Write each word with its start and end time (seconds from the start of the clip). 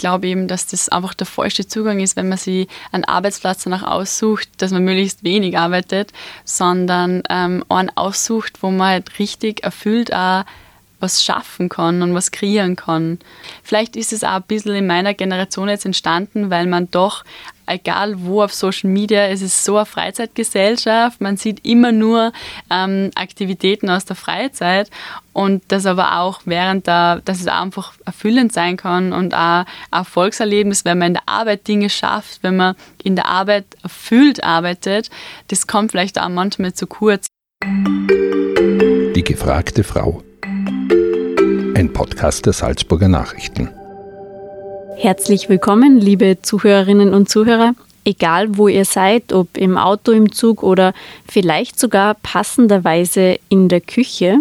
glaube 0.00 0.26
eben, 0.26 0.48
dass 0.48 0.66
das 0.66 0.88
einfach 0.88 1.14
der 1.14 1.26
falsche 1.26 1.68
Zugang 1.68 2.00
ist, 2.00 2.16
wenn 2.16 2.28
man 2.28 2.38
sich 2.38 2.66
einen 2.90 3.04
Arbeitsplatz 3.04 3.62
danach 3.62 3.84
aussucht, 3.84 4.48
dass 4.58 4.72
man 4.72 4.84
möglichst 4.84 5.22
wenig 5.22 5.56
arbeitet, 5.56 6.12
sondern 6.44 7.22
ähm, 7.28 7.64
einen 7.68 7.96
aussucht, 7.96 8.62
wo 8.62 8.70
man 8.70 8.88
halt 8.88 9.18
richtig 9.18 9.62
erfüllt 9.62 10.12
auch 10.12 10.44
was 11.00 11.24
schaffen 11.24 11.68
kann 11.68 12.02
und 12.02 12.14
was 12.14 12.30
kreieren 12.30 12.76
kann. 12.76 13.18
Vielleicht 13.62 13.96
ist 13.96 14.12
es 14.12 14.22
auch 14.22 14.32
ein 14.32 14.42
bisschen 14.42 14.74
in 14.74 14.86
meiner 14.86 15.14
Generation 15.14 15.68
jetzt 15.68 15.86
entstanden, 15.86 16.50
weil 16.50 16.66
man 16.66 16.90
doch, 16.90 17.24
egal 17.70 18.22
wo 18.22 18.42
auf 18.42 18.52
Social 18.52 18.90
Media, 18.90 19.26
es 19.28 19.42
ist 19.42 19.64
so 19.64 19.76
eine 19.76 19.86
Freizeitgesellschaft, 19.86 21.20
man 21.20 21.36
sieht 21.36 21.64
immer 21.66 21.92
nur 21.92 22.32
ähm, 22.70 23.10
Aktivitäten 23.14 23.90
aus 23.90 24.04
der 24.04 24.16
Freizeit 24.16 24.90
und 25.32 25.62
das 25.68 25.86
aber 25.86 26.18
auch 26.18 26.40
während 26.44 26.86
der, 26.86 27.22
dass 27.24 27.40
es 27.40 27.46
einfach 27.46 27.94
erfüllend 28.04 28.52
sein 28.52 28.76
kann 28.76 29.12
und 29.12 29.34
auch 29.34 29.64
Erfolgserlebnis, 29.90 30.84
wenn 30.84 30.98
man 30.98 31.08
in 31.08 31.14
der 31.14 31.28
Arbeit 31.28 31.68
Dinge 31.68 31.90
schafft, 31.90 32.42
wenn 32.42 32.56
man 32.56 32.74
in 33.02 33.16
der 33.16 33.26
Arbeit 33.26 33.64
erfüllt 33.82 34.44
arbeitet, 34.44 35.10
das 35.48 35.66
kommt 35.66 35.92
vielleicht 35.92 36.20
auch 36.20 36.28
manchmal 36.28 36.74
zu 36.74 36.86
kurz. 36.86 37.26
Die 39.14 39.24
gefragte 39.24 39.84
Frau 39.84 40.22
ein 41.80 41.94
Podcast 41.94 42.44
der 42.44 42.52
Salzburger 42.52 43.08
Nachrichten. 43.08 43.70
Herzlich 45.02 45.48
willkommen, 45.48 45.98
liebe 45.98 46.42
Zuhörerinnen 46.42 47.14
und 47.14 47.30
Zuhörer. 47.30 47.74
Egal 48.04 48.58
wo 48.58 48.68
ihr 48.68 48.84
seid, 48.84 49.32
ob 49.32 49.56
im 49.56 49.78
Auto, 49.78 50.12
im 50.12 50.30
Zug 50.30 50.62
oder 50.62 50.92
vielleicht 51.26 51.80
sogar 51.80 52.16
passenderweise 52.16 53.38
in 53.48 53.70
der 53.70 53.80
Küche. 53.80 54.40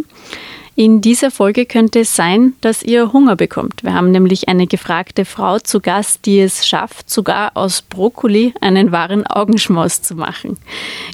In 0.76 1.00
dieser 1.00 1.32
Folge 1.32 1.66
könnte 1.66 2.02
es 2.02 2.14
sein, 2.14 2.56
dass 2.60 2.84
ihr 2.84 3.14
Hunger 3.14 3.38
bekommt. 3.38 3.86
Wir 3.86 3.94
haben 3.94 4.12
nämlich 4.12 4.50
eine 4.50 4.68
gefragte 4.68 5.24
Frau 5.24 5.60
zu 5.60 5.80
Gast, 5.80 6.26
die 6.26 6.42
es 6.42 6.68
schafft, 6.68 7.10
sogar 7.10 7.56
aus 7.56 7.82
Brokkoli 7.82 8.54
einen 8.60 8.92
wahren 8.92 9.26
Augenschmaus 9.26 10.02
zu 10.02 10.16
machen. 10.16 10.58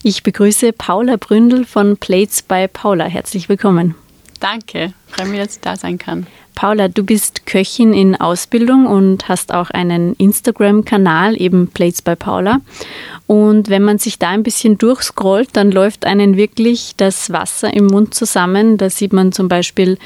Ich 0.02 0.24
begrüße 0.24 0.74
Paula 0.74 1.18
Bründel 1.18 1.66
von 1.66 1.98
Plates 1.98 2.42
by 2.42 2.68
Paula. 2.68 3.06
Herzlich 3.06 3.48
willkommen. 3.48 3.94
Danke, 4.40 4.94
freue 5.06 5.28
mich, 5.28 5.40
dass 5.40 5.56
ich 5.58 5.62
da 5.62 5.76
sein 5.76 6.00
kann. 6.00 6.26
Paula, 6.56 6.88
du 6.88 7.03
bist 7.03 7.45
Köchin 7.45 7.94
in 7.94 8.16
Ausbildung 8.16 8.88
und 8.88 9.28
hast 9.28 9.53
auch 9.53 9.70
einen 9.70 10.14
Instagram-Kanal, 10.14 11.39
eben 11.39 11.67
Plates 11.67 12.02
by 12.02 12.16
Paula. 12.16 12.62
Und 13.28 13.70
wenn 13.70 13.84
man 13.84 13.97
sich 13.97 14.20
da 14.20 14.30
ein 14.30 14.44
bisschen 14.44 14.78
durchscrollt, 14.78 15.50
dann 15.53 15.72
läuft 15.72 16.06
einen 16.06 16.38
wirklich 16.38 16.94
das 16.95 17.31
Wasser 17.31 17.73
im 17.73 17.88
Mund 17.88 18.14
zusammen. 18.14 18.78
Da 18.78 18.89
sieht 18.89 19.14
man 19.14 19.31
zum 19.31 19.47
Beispiel 19.47 19.97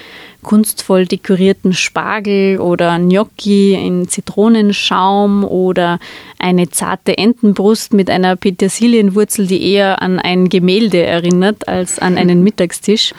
kunstvoll 0.42 1.06
dekorierten 1.06 1.74
Spargel 1.74 2.60
oder 2.60 2.98
Gnocchi 2.98 3.74
in 3.74 4.08
Zitronenschaum 4.08 5.44
oder 5.44 6.00
eine 6.40 6.70
zarte 6.70 7.18
Entenbrust 7.18 7.94
mit 7.94 8.10
einer 8.10 8.36
Petersilienwurzel, 8.36 9.48
die 9.48 9.74
eher 9.74 10.02
an 10.02 10.20
ein 10.20 10.48
Gemälde 10.50 11.04
erinnert 11.06 11.68
als 11.68 12.00
an 12.00 12.18
einen 12.18 12.42
Mittagstisch. 12.42 13.14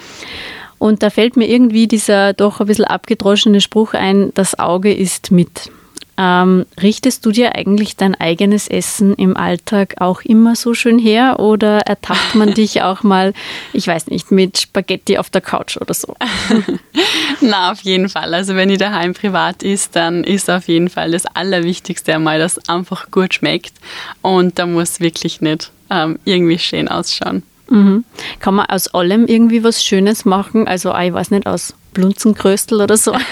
Und 0.80 1.02
da 1.02 1.10
fällt 1.10 1.36
mir 1.36 1.46
irgendwie 1.46 1.86
dieser 1.86 2.32
doch 2.32 2.58
ein 2.58 2.66
bisschen 2.66 2.86
abgedroschene 2.86 3.60
Spruch 3.60 3.92
ein, 3.92 4.32
das 4.32 4.58
Auge 4.58 4.92
ist 4.92 5.30
mit. 5.30 5.70
Ähm, 6.16 6.64
richtest 6.80 7.24
du 7.26 7.32
dir 7.32 7.54
eigentlich 7.54 7.96
dein 7.96 8.14
eigenes 8.14 8.66
Essen 8.66 9.14
im 9.14 9.36
Alltag 9.36 9.96
auch 10.00 10.22
immer 10.22 10.56
so 10.56 10.72
schön 10.72 10.98
her 10.98 11.38
oder 11.38 11.80
ertappt 11.80 12.34
man 12.34 12.54
dich 12.54 12.80
auch 12.82 13.02
mal, 13.02 13.34
ich 13.74 13.86
weiß 13.86 14.06
nicht, 14.06 14.30
mit 14.30 14.58
Spaghetti 14.58 15.18
auf 15.18 15.28
der 15.28 15.42
Couch 15.42 15.76
oder 15.76 15.92
so? 15.92 16.16
Na, 17.42 17.72
auf 17.72 17.82
jeden 17.82 18.08
Fall. 18.08 18.32
Also 18.32 18.54
wenn 18.54 18.70
ich 18.70 18.78
daheim 18.78 19.12
privat 19.12 19.62
ist, 19.62 19.96
dann 19.96 20.24
ist 20.24 20.48
auf 20.48 20.66
jeden 20.66 20.88
Fall 20.88 21.10
das 21.10 21.26
Allerwichtigste 21.26 22.14
einmal, 22.14 22.38
dass 22.38 22.56
es 22.56 22.68
einfach 22.70 23.10
gut 23.10 23.34
schmeckt 23.34 23.74
und 24.22 24.58
da 24.58 24.64
muss 24.64 25.00
wirklich 25.00 25.42
nicht 25.42 25.70
ähm, 25.90 26.18
irgendwie 26.24 26.58
schön 26.58 26.88
ausschauen. 26.88 27.42
Mhm. 27.70 28.04
Kann 28.40 28.56
man 28.56 28.66
aus 28.66 28.88
allem 28.88 29.26
irgendwie 29.26 29.64
was 29.64 29.82
Schönes 29.82 30.24
machen? 30.24 30.66
Also, 30.66 30.94
ich 30.96 31.12
weiß 31.12 31.30
nicht, 31.30 31.46
aus 31.46 31.74
Blunzenkröstel 31.92 32.80
oder 32.80 32.96
so? 32.96 33.16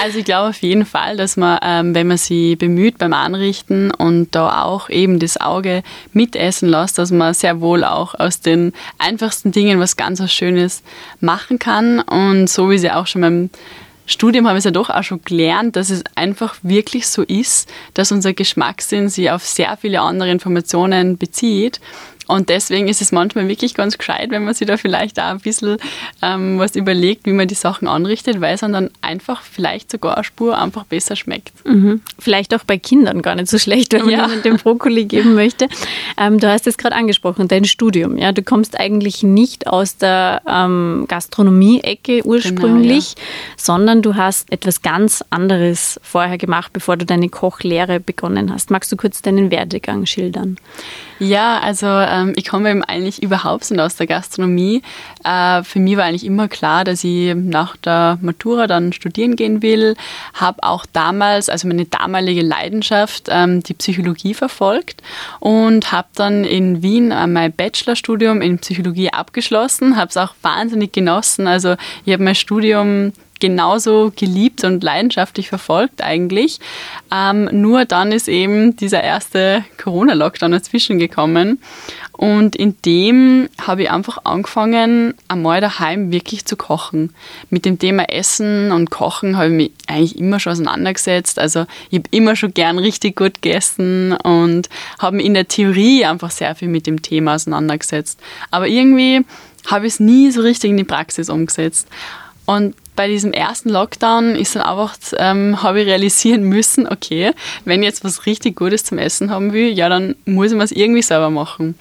Also 0.00 0.20
ich 0.20 0.24
glaube 0.24 0.50
auf 0.50 0.62
jeden 0.62 0.86
Fall, 0.86 1.16
dass 1.16 1.36
man, 1.36 1.58
ähm, 1.60 1.92
wenn 1.92 2.06
man 2.06 2.18
sich 2.18 2.56
bemüht 2.56 2.98
beim 2.98 3.12
Anrichten 3.12 3.90
und 3.90 4.32
da 4.32 4.62
auch 4.62 4.88
eben 4.90 5.18
das 5.18 5.40
Auge 5.40 5.82
mitessen 6.12 6.68
lässt, 6.68 6.98
dass 6.98 7.10
man 7.10 7.34
sehr 7.34 7.60
wohl 7.60 7.82
auch 7.82 8.14
aus 8.14 8.40
den 8.40 8.72
einfachsten 8.98 9.50
Dingen 9.50 9.80
was 9.80 9.96
ganz 9.96 10.20
was 10.20 10.32
Schönes 10.32 10.84
machen 11.20 11.58
kann. 11.58 11.98
Und 11.98 12.48
so 12.48 12.70
wie 12.70 12.76
es 12.76 12.84
ja 12.84 13.00
auch 13.00 13.08
schon 13.08 13.22
beim 13.22 13.50
Studium 14.06 14.46
habe 14.46 14.56
ich 14.56 14.60
es 14.60 14.64
ja 14.66 14.70
doch 14.70 14.88
auch 14.88 15.02
schon 15.02 15.20
gelernt, 15.24 15.74
dass 15.74 15.90
es 15.90 16.04
einfach 16.14 16.54
wirklich 16.62 17.08
so 17.08 17.22
ist, 17.22 17.68
dass 17.94 18.12
unser 18.12 18.32
Geschmackssinn 18.32 19.08
sich 19.08 19.32
auf 19.32 19.44
sehr 19.44 19.76
viele 19.76 20.00
andere 20.00 20.30
Informationen 20.30 21.18
bezieht 21.18 21.80
und 22.28 22.50
deswegen 22.50 22.88
ist 22.88 23.00
es 23.00 23.10
manchmal 23.10 23.48
wirklich 23.48 23.74
ganz 23.74 23.96
gescheit, 23.96 24.30
wenn 24.30 24.44
man 24.44 24.52
sich 24.52 24.68
da 24.68 24.76
vielleicht 24.76 25.18
auch 25.18 25.24
ein 25.24 25.40
bisschen 25.40 25.78
ähm, 26.20 26.58
was 26.58 26.76
überlegt, 26.76 27.24
wie 27.24 27.32
man 27.32 27.48
die 27.48 27.54
Sachen 27.54 27.88
anrichtet, 27.88 28.42
weil 28.42 28.54
es 28.54 28.60
dann 28.60 28.90
einfach 29.00 29.40
vielleicht 29.40 29.90
sogar 29.90 30.16
eine 30.16 30.24
Spur 30.24 30.58
einfach 30.58 30.84
besser 30.84 31.16
schmeckt. 31.16 31.52
Mhm. 31.64 32.02
Vielleicht 32.18 32.54
auch 32.54 32.64
bei 32.64 32.76
Kindern 32.76 33.22
gar 33.22 33.34
nicht 33.34 33.48
so 33.48 33.58
schlecht, 33.58 33.94
wenn 33.94 34.02
man 34.02 34.10
ja. 34.10 34.26
ihnen 34.26 34.42
den 34.42 34.56
Brokkoli 34.58 35.06
geben 35.06 35.34
möchte. 35.34 35.68
Ähm, 36.18 36.38
du 36.38 36.50
hast 36.50 36.66
es 36.66 36.76
gerade 36.76 36.94
angesprochen, 36.94 37.48
dein 37.48 37.64
Studium. 37.64 38.18
Ja, 38.18 38.32
du 38.32 38.42
kommst 38.42 38.78
eigentlich 38.78 39.22
nicht 39.22 39.66
aus 39.66 39.96
der 39.96 40.42
ähm, 40.46 41.06
Gastronomie-Ecke 41.08 42.26
ursprünglich, 42.26 43.14
genau, 43.14 43.26
ja. 43.26 43.54
sondern 43.56 44.02
du 44.02 44.16
hast 44.16 44.52
etwas 44.52 44.82
ganz 44.82 45.24
anderes 45.30 45.98
vorher 46.02 46.36
gemacht, 46.36 46.74
bevor 46.74 46.98
du 46.98 47.06
deine 47.06 47.30
Kochlehre 47.30 48.00
begonnen 48.00 48.52
hast. 48.52 48.70
Magst 48.70 48.92
du 48.92 48.96
kurz 48.96 49.22
deinen 49.22 49.50
Werdegang 49.50 50.04
schildern? 50.04 50.58
Ja, 51.18 51.58
also 51.58 51.86
ähm, 52.18 52.32
ich 52.36 52.46
komme 52.46 52.70
eben 52.70 52.82
eigentlich 52.82 53.22
überhaupt 53.22 53.70
nicht 53.70 53.80
aus 53.80 53.96
der 53.96 54.06
Gastronomie. 54.06 54.82
Äh, 55.24 55.62
für 55.62 55.80
mich 55.80 55.96
war 55.96 56.04
eigentlich 56.04 56.26
immer 56.26 56.48
klar, 56.48 56.84
dass 56.84 57.04
ich 57.04 57.34
nach 57.34 57.76
der 57.76 58.18
Matura 58.20 58.66
dann 58.66 58.92
studieren 58.92 59.36
gehen 59.36 59.62
will. 59.62 59.96
Habe 60.34 60.62
auch 60.62 60.86
damals, 60.92 61.48
also 61.48 61.68
meine 61.68 61.84
damalige 61.84 62.42
Leidenschaft, 62.42 63.28
ähm, 63.28 63.62
die 63.62 63.74
Psychologie 63.74 64.34
verfolgt 64.34 65.02
und 65.40 65.92
habe 65.92 66.08
dann 66.14 66.44
in 66.44 66.82
Wien 66.82 67.10
äh, 67.10 67.26
mein 67.26 67.52
Bachelorstudium 67.52 68.42
in 68.42 68.58
Psychologie 68.58 69.10
abgeschlossen. 69.10 69.96
Habe 69.96 70.10
es 70.10 70.16
auch 70.16 70.34
wahnsinnig 70.42 70.92
genossen. 70.92 71.46
Also 71.46 71.74
ich 72.04 72.12
habe 72.12 72.22
mein 72.22 72.34
Studium 72.34 73.12
genauso 73.40 74.12
geliebt 74.14 74.64
und 74.64 74.82
leidenschaftlich 74.82 75.48
verfolgt 75.48 76.02
eigentlich. 76.02 76.60
Ähm, 77.12 77.48
nur 77.52 77.84
dann 77.84 78.12
ist 78.12 78.28
eben 78.28 78.76
dieser 78.76 79.02
erste 79.02 79.64
Corona-Lockdown 79.82 80.52
dazwischen 80.52 80.98
gekommen. 80.98 81.60
Und 82.12 82.56
in 82.56 82.74
dem 82.84 83.48
habe 83.64 83.84
ich 83.84 83.90
einfach 83.92 84.18
angefangen, 84.24 85.14
einmal 85.28 85.60
daheim 85.60 86.10
wirklich 86.10 86.44
zu 86.44 86.56
kochen. 86.56 87.14
Mit 87.48 87.64
dem 87.64 87.78
Thema 87.78 88.08
Essen 88.08 88.72
und 88.72 88.90
Kochen 88.90 89.36
habe 89.36 89.50
ich 89.50 89.52
mich 89.52 89.72
eigentlich 89.86 90.18
immer 90.18 90.40
schon 90.40 90.52
auseinandergesetzt. 90.52 91.38
Also 91.38 91.66
ich 91.90 91.98
habe 91.98 92.08
immer 92.10 92.34
schon 92.34 92.54
gern 92.54 92.78
richtig 92.80 93.14
gut 93.14 93.40
gegessen 93.40 94.14
und 94.14 94.68
habe 94.98 95.16
mich 95.16 95.26
in 95.26 95.34
der 95.34 95.46
Theorie 95.46 96.04
einfach 96.04 96.32
sehr 96.32 96.56
viel 96.56 96.66
mit 96.66 96.88
dem 96.88 97.02
Thema 97.02 97.36
auseinandergesetzt. 97.36 98.18
Aber 98.50 98.66
irgendwie 98.66 99.24
habe 99.66 99.86
ich 99.86 99.94
es 99.94 100.00
nie 100.00 100.30
so 100.32 100.40
richtig 100.40 100.70
in 100.70 100.76
die 100.76 100.84
Praxis 100.84 101.30
umgesetzt. 101.30 101.88
Und 102.48 102.74
bei 102.96 103.08
diesem 103.08 103.34
ersten 103.34 103.68
Lockdown 103.68 104.34
ist 104.34 104.56
dann 104.56 104.62
einfach, 104.62 104.96
ähm, 105.18 105.62
habe 105.62 105.82
ich 105.82 105.86
realisieren 105.86 106.44
müssen, 106.44 106.88
okay, 106.88 107.32
wenn 107.66 107.82
ich 107.82 107.88
jetzt 107.88 108.04
was 108.04 108.24
richtig 108.24 108.56
Gutes 108.56 108.84
zum 108.84 108.96
Essen 108.96 109.30
haben 109.30 109.52
will, 109.52 109.68
ja, 109.68 109.90
dann 109.90 110.16
muss 110.24 110.52
ich 110.52 110.58
es 110.58 110.72
irgendwie 110.72 111.02
selber 111.02 111.28
machen. 111.28 111.78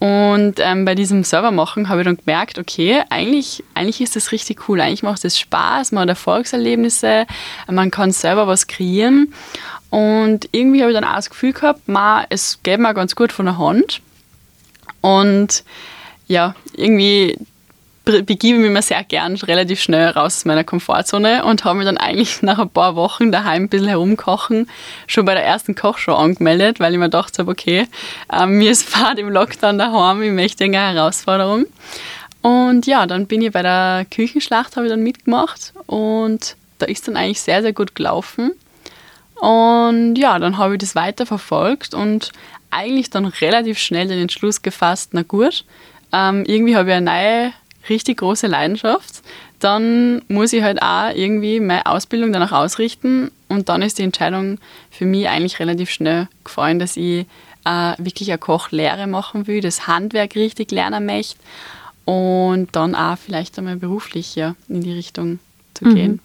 Und 0.00 0.54
ähm, 0.58 0.84
bei 0.84 0.96
diesem 0.96 1.22
Servermachen 1.22 1.88
habe 1.88 2.00
ich 2.00 2.04
dann 2.04 2.16
gemerkt, 2.16 2.58
okay, 2.58 3.04
eigentlich, 3.10 3.62
eigentlich 3.74 4.00
ist 4.00 4.16
das 4.16 4.32
richtig 4.32 4.68
cool. 4.68 4.80
Eigentlich 4.80 5.04
macht 5.04 5.24
es 5.24 5.38
Spaß, 5.38 5.92
man 5.92 6.02
hat 6.02 6.08
Erfolgserlebnisse, 6.08 7.24
man 7.70 7.92
kann 7.92 8.10
selber 8.10 8.48
was 8.48 8.66
kreieren. 8.66 9.32
Und 9.88 10.48
irgendwie 10.50 10.80
habe 10.82 10.90
ich 10.90 10.98
dann 10.98 11.08
auch 11.08 11.14
das 11.14 11.30
Gefühl 11.30 11.52
gehabt, 11.52 11.86
man, 11.86 12.24
es 12.28 12.58
geht 12.64 12.80
mir 12.80 12.92
ganz 12.92 13.14
gut 13.14 13.30
von 13.30 13.46
der 13.46 13.56
Hand. 13.56 14.02
Und 15.00 15.62
ja, 16.26 16.56
irgendwie 16.74 17.38
begebe 18.04 18.58
mich 18.58 18.70
mir 18.70 18.82
sehr 18.82 19.04
gern 19.04 19.36
relativ 19.36 19.80
schnell 19.80 20.08
raus 20.08 20.38
aus 20.38 20.44
meiner 20.44 20.64
Komfortzone 20.64 21.44
und 21.44 21.64
habe 21.64 21.78
mich 21.78 21.86
dann 21.86 21.98
eigentlich 21.98 22.42
nach 22.42 22.58
ein 22.58 22.68
paar 22.68 22.96
Wochen 22.96 23.30
daheim 23.30 23.64
ein 23.64 23.68
bisschen 23.68 23.88
herumkochen 23.88 24.68
schon 25.06 25.24
bei 25.24 25.34
der 25.34 25.44
ersten 25.44 25.74
Kochshow 25.74 26.14
angemeldet, 26.14 26.80
weil 26.80 26.92
ich 26.92 26.98
mir 26.98 27.06
gedacht 27.06 27.38
habe, 27.38 27.50
okay, 27.50 27.86
äh, 28.32 28.46
mir 28.46 28.70
ist 28.70 28.88
Fahrt 28.88 29.18
im 29.18 29.28
Lockdown 29.28 29.78
daheim, 29.78 30.22
ich 30.22 30.32
möchte 30.32 30.64
eine 30.64 30.78
Herausforderung. 30.78 31.66
Und 32.42 32.86
ja, 32.86 33.06
dann 33.06 33.26
bin 33.26 33.40
ich 33.40 33.52
bei 33.52 33.62
der 33.62 34.04
Küchenschlacht, 34.10 34.76
habe 34.76 34.86
ich 34.86 34.92
dann 34.92 35.02
mitgemacht 35.02 35.72
und 35.86 36.56
da 36.78 36.86
ist 36.86 37.06
dann 37.06 37.16
eigentlich 37.16 37.40
sehr, 37.40 37.62
sehr 37.62 37.72
gut 37.72 37.94
gelaufen. 37.94 38.50
Und 39.36 40.16
ja, 40.16 40.38
dann 40.38 40.58
habe 40.58 40.74
ich 40.74 40.80
das 40.80 40.96
weiter 40.96 41.24
verfolgt 41.24 41.94
und 41.94 42.32
eigentlich 42.70 43.10
dann 43.10 43.26
relativ 43.26 43.78
schnell 43.78 44.08
den 44.08 44.18
Entschluss 44.18 44.62
gefasst, 44.62 45.10
na 45.12 45.22
gut, 45.22 45.64
ähm, 46.12 46.44
irgendwie 46.46 46.76
habe 46.76 46.90
ich 46.90 46.96
eine 46.96 47.10
neue 47.10 47.52
richtig 47.88 48.18
große 48.18 48.46
Leidenschaft, 48.46 49.22
dann 49.58 50.22
muss 50.28 50.52
ich 50.52 50.62
halt 50.62 50.82
auch 50.82 51.10
irgendwie 51.14 51.60
meine 51.60 51.86
Ausbildung 51.86 52.32
danach 52.32 52.52
ausrichten 52.52 53.30
Und 53.48 53.68
dann 53.68 53.82
ist 53.82 53.98
die 53.98 54.02
Entscheidung 54.02 54.58
für 54.90 55.04
mich 55.04 55.28
eigentlich 55.28 55.58
relativ 55.60 55.90
schnell 55.90 56.28
gefallen, 56.44 56.78
dass 56.78 56.96
ich 56.96 57.26
äh, 57.64 57.92
wirklich 57.98 58.30
eine 58.30 58.38
Kochlehre 58.38 59.06
machen 59.06 59.46
will, 59.46 59.60
das 59.60 59.86
Handwerk 59.86 60.34
richtig 60.34 60.72
lernen 60.72 61.06
möchte 61.06 61.38
und 62.04 62.68
dann 62.72 62.94
auch 62.94 63.16
vielleicht 63.18 63.58
einmal 63.58 63.76
beruflich 63.76 64.34
ja, 64.34 64.56
in 64.68 64.80
die 64.80 64.92
Richtung 64.92 65.38
zu 65.82 65.96
mhm. 65.96 66.20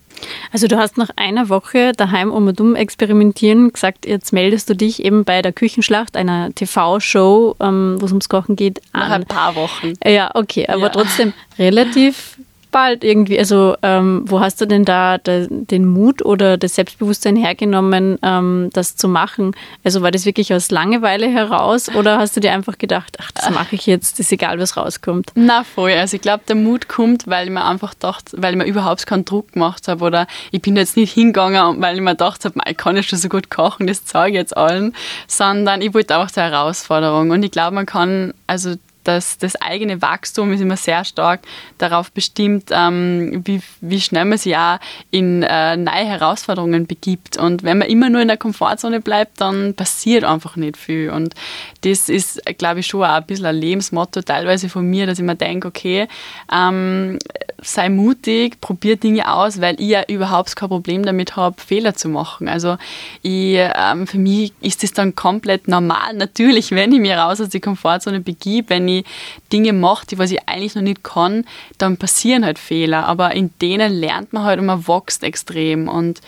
Also 0.52 0.68
du 0.68 0.78
hast 0.78 0.98
nach 0.98 1.10
einer 1.16 1.50
Woche 1.50 1.92
daheim 1.96 2.32
um 2.32 2.48
und 2.48 2.60
um 2.60 2.76
experimentieren 2.76 3.72
gesagt, 3.72 4.06
jetzt 4.06 4.34
meldest 4.34 4.70
du 4.70 4.76
dich 4.76 5.04
eben 5.06 5.24
bei 5.26 5.42
der 5.42 5.54
Küchenschlacht, 5.54 6.18
einer 6.18 6.54
TV-Show, 6.56 7.56
ähm, 7.60 7.98
wo 8.00 8.06
es 8.06 8.12
ums 8.12 8.30
Kochen 8.30 8.56
geht, 8.56 8.82
an. 8.94 9.02
Nach 9.02 9.12
ein 9.12 9.26
paar 9.26 9.56
Wochen. 9.56 9.94
Ja, 10.04 10.32
okay, 10.34 10.68
aber 10.68 10.84
ja. 10.84 10.90
trotzdem 10.90 11.34
relativ 11.60 12.38
bald 12.72 13.04
irgendwie. 13.04 13.38
Also, 13.40 13.76
ähm, 13.82 14.24
wo 14.26 14.40
hast 14.40 14.62
du 14.62 14.66
denn 14.66 14.86
da 14.86 15.18
den 15.18 15.86
Mut 15.86 16.24
oder 16.24 16.58
das 16.58 16.76
Selbstbewusstsein 16.76 17.36
hergenommen, 17.36 18.18
ähm, 18.22 18.70
das 18.74 18.96
zu 18.96 19.08
machen? 19.08 19.56
Also, 19.84 20.02
war 20.02 20.12
das 20.12 20.26
wirklich 20.26 20.54
aus 20.54 20.72
Langeweile 20.72 21.28
heraus 21.28 21.90
oder 21.90 22.18
hast 22.18 22.36
du 22.36 22.40
dir 22.40 22.52
einfach 22.52 22.78
gedacht, 22.78 23.18
ach, 23.22 23.32
das 23.32 23.50
mache 23.50 23.76
ich 23.76 23.86
jetzt, 23.86 24.20
ist 24.20 24.32
egal, 24.32 24.60
was 24.60 24.78
rauskommt? 24.78 25.32
Na, 25.36 25.64
voll. 25.64 25.92
Also, 25.92 26.16
ich 26.16 26.22
glaube, 26.22 26.44
der 26.48 26.56
Mut 26.56 26.88
kommt, 26.88 27.28
weil 27.28 27.48
ich 27.48 27.54
mir 27.54 27.66
einfach 27.66 27.94
dachte, 27.94 28.42
weil 28.42 28.54
ich 28.54 28.58
mir 28.58 28.66
überhaupt 28.66 29.06
keinen 29.06 29.26
Druck 29.26 29.54
gemacht 29.54 29.88
habe 29.88 30.04
oder 30.04 30.28
ich 30.52 30.62
bin 30.62 30.76
jetzt 30.76 30.98
nicht 30.98 31.14
hingegangen, 31.14 31.82
weil 31.82 31.96
ich 31.96 32.02
mir 32.02 32.12
gedacht 32.12 32.46
habe, 32.46 32.60
ich 32.70 32.78
kann 32.78 32.96
ja 32.96 33.04
schon 33.04 33.20
so 33.20 33.30
gut 33.30 33.50
kochen, 33.50 33.88
das 33.88 34.06
zeige 34.06 34.38
ich 34.38 34.42
jetzt 34.42 34.56
allen, 34.56 34.94
sondern 35.28 35.82
ich 35.82 35.94
wollte 35.94 36.18
auch 36.18 36.30
die 36.30 36.40
Herausforderung. 36.40 37.32
Und 37.32 37.44
ich 37.44 37.52
glaube, 37.52 37.76
man 37.76 37.86
kann, 37.86 38.34
also 38.48 38.76
dass 39.08 39.38
das 39.38 39.56
eigene 39.56 40.02
Wachstum 40.02 40.52
ist 40.52 40.62
immer 40.62 40.78
sehr 40.78 41.06
stark 41.06 41.42
darauf 41.78 42.12
bestimmt, 42.12 42.70
ähm, 42.72 43.42
wie, 43.46 43.62
wie 43.82 44.02
schnell 44.02 44.26
man 44.26 44.38
sich 44.38 44.58
auch 44.58 44.80
in 45.12 45.44
äh, 45.44 45.78
neue 45.78 46.06
Herausforderungen 46.06 46.88
begibt. 46.88 47.38
Und 47.38 47.64
wenn 47.64 47.78
man 47.78 47.88
immer 47.88 48.10
nur 48.10 48.22
in 48.22 48.28
der 48.28 48.38
Komfortzone 48.38 49.00
bleibt, 49.00 49.40
dann 49.42 49.74
passiert 49.74 50.24
einfach 50.24 50.56
nicht 50.56 50.78
viel. 50.78 51.10
Und 51.10 51.36
das 51.82 52.10
ist, 52.10 52.42
glaube 52.58 52.82
ich, 52.82 52.88
schon 52.88 53.04
auch 53.04 53.16
ein 53.16 53.26
bisschen 53.26 53.46
ein 53.46 53.56
Lebensmotto 53.56 54.22
teilweise 54.22 54.70
von 54.70 54.86
mir, 54.86 55.06
dass 55.06 55.20
ich 55.20 55.26
mir 55.26 55.36
denke, 55.36 55.68
okay, 55.68 56.08
ähm, 56.52 57.18
sei 57.62 57.90
mutig, 57.90 58.62
probier 58.62 58.98
Dinge 58.98 59.34
aus, 59.34 59.60
weil 59.60 59.80
ich 59.80 59.90
ja 59.90 60.04
überhaupt 60.08 60.56
kein 60.56 60.70
Problem 60.70 61.04
damit 61.04 61.36
habe, 61.36 61.60
Fehler 61.60 61.96
zu 61.96 62.08
machen. 62.08 62.48
Also 62.48 62.78
ich, 63.24 63.58
ähm, 63.58 64.06
für 64.06 64.20
mich 64.20 64.54
ist 64.62 64.84
das 64.84 64.94
dann 64.94 65.16
komplett 65.16 65.68
normal. 65.68 66.14
Natürlich, 66.16 66.72
wenn 66.72 66.92
ich 66.92 67.00
mir 67.00 67.18
raus 67.18 67.42
aus 67.42 67.50
die 67.50 67.60
Komfortzone 67.60 68.20
begib, 68.20 68.70
wenn 68.70 68.88
ich 68.88 69.06
Dinge 69.52 69.74
mache, 69.74 70.06
die 70.06 70.20
was 70.20 70.32
ich 70.32 70.48
eigentlich 70.48 70.76
noch 70.76 70.84
nicht 70.84 71.04
kann, 71.04 71.46
dann 71.78 71.98
passieren 71.98 72.46
halt 72.46 72.60
Fehler. 72.60 73.06
Aber 73.06 73.34
in 73.34 73.50
denen 73.62 73.92
lernt 73.94 74.34
man 74.34 74.44
halt 74.44 74.60
und 74.60 74.68
man 74.68 74.88
wächst 74.88 75.24
extrem. 75.24 75.88
Und 75.88 76.22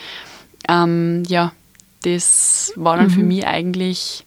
ähm, 0.68 1.24
ja, 1.28 1.52
das 2.04 2.74
war 2.75 2.98
dann 2.98 3.08
mhm. 3.08 3.12
für 3.12 3.24
mich 3.24 3.46
eigentlich 3.46 4.25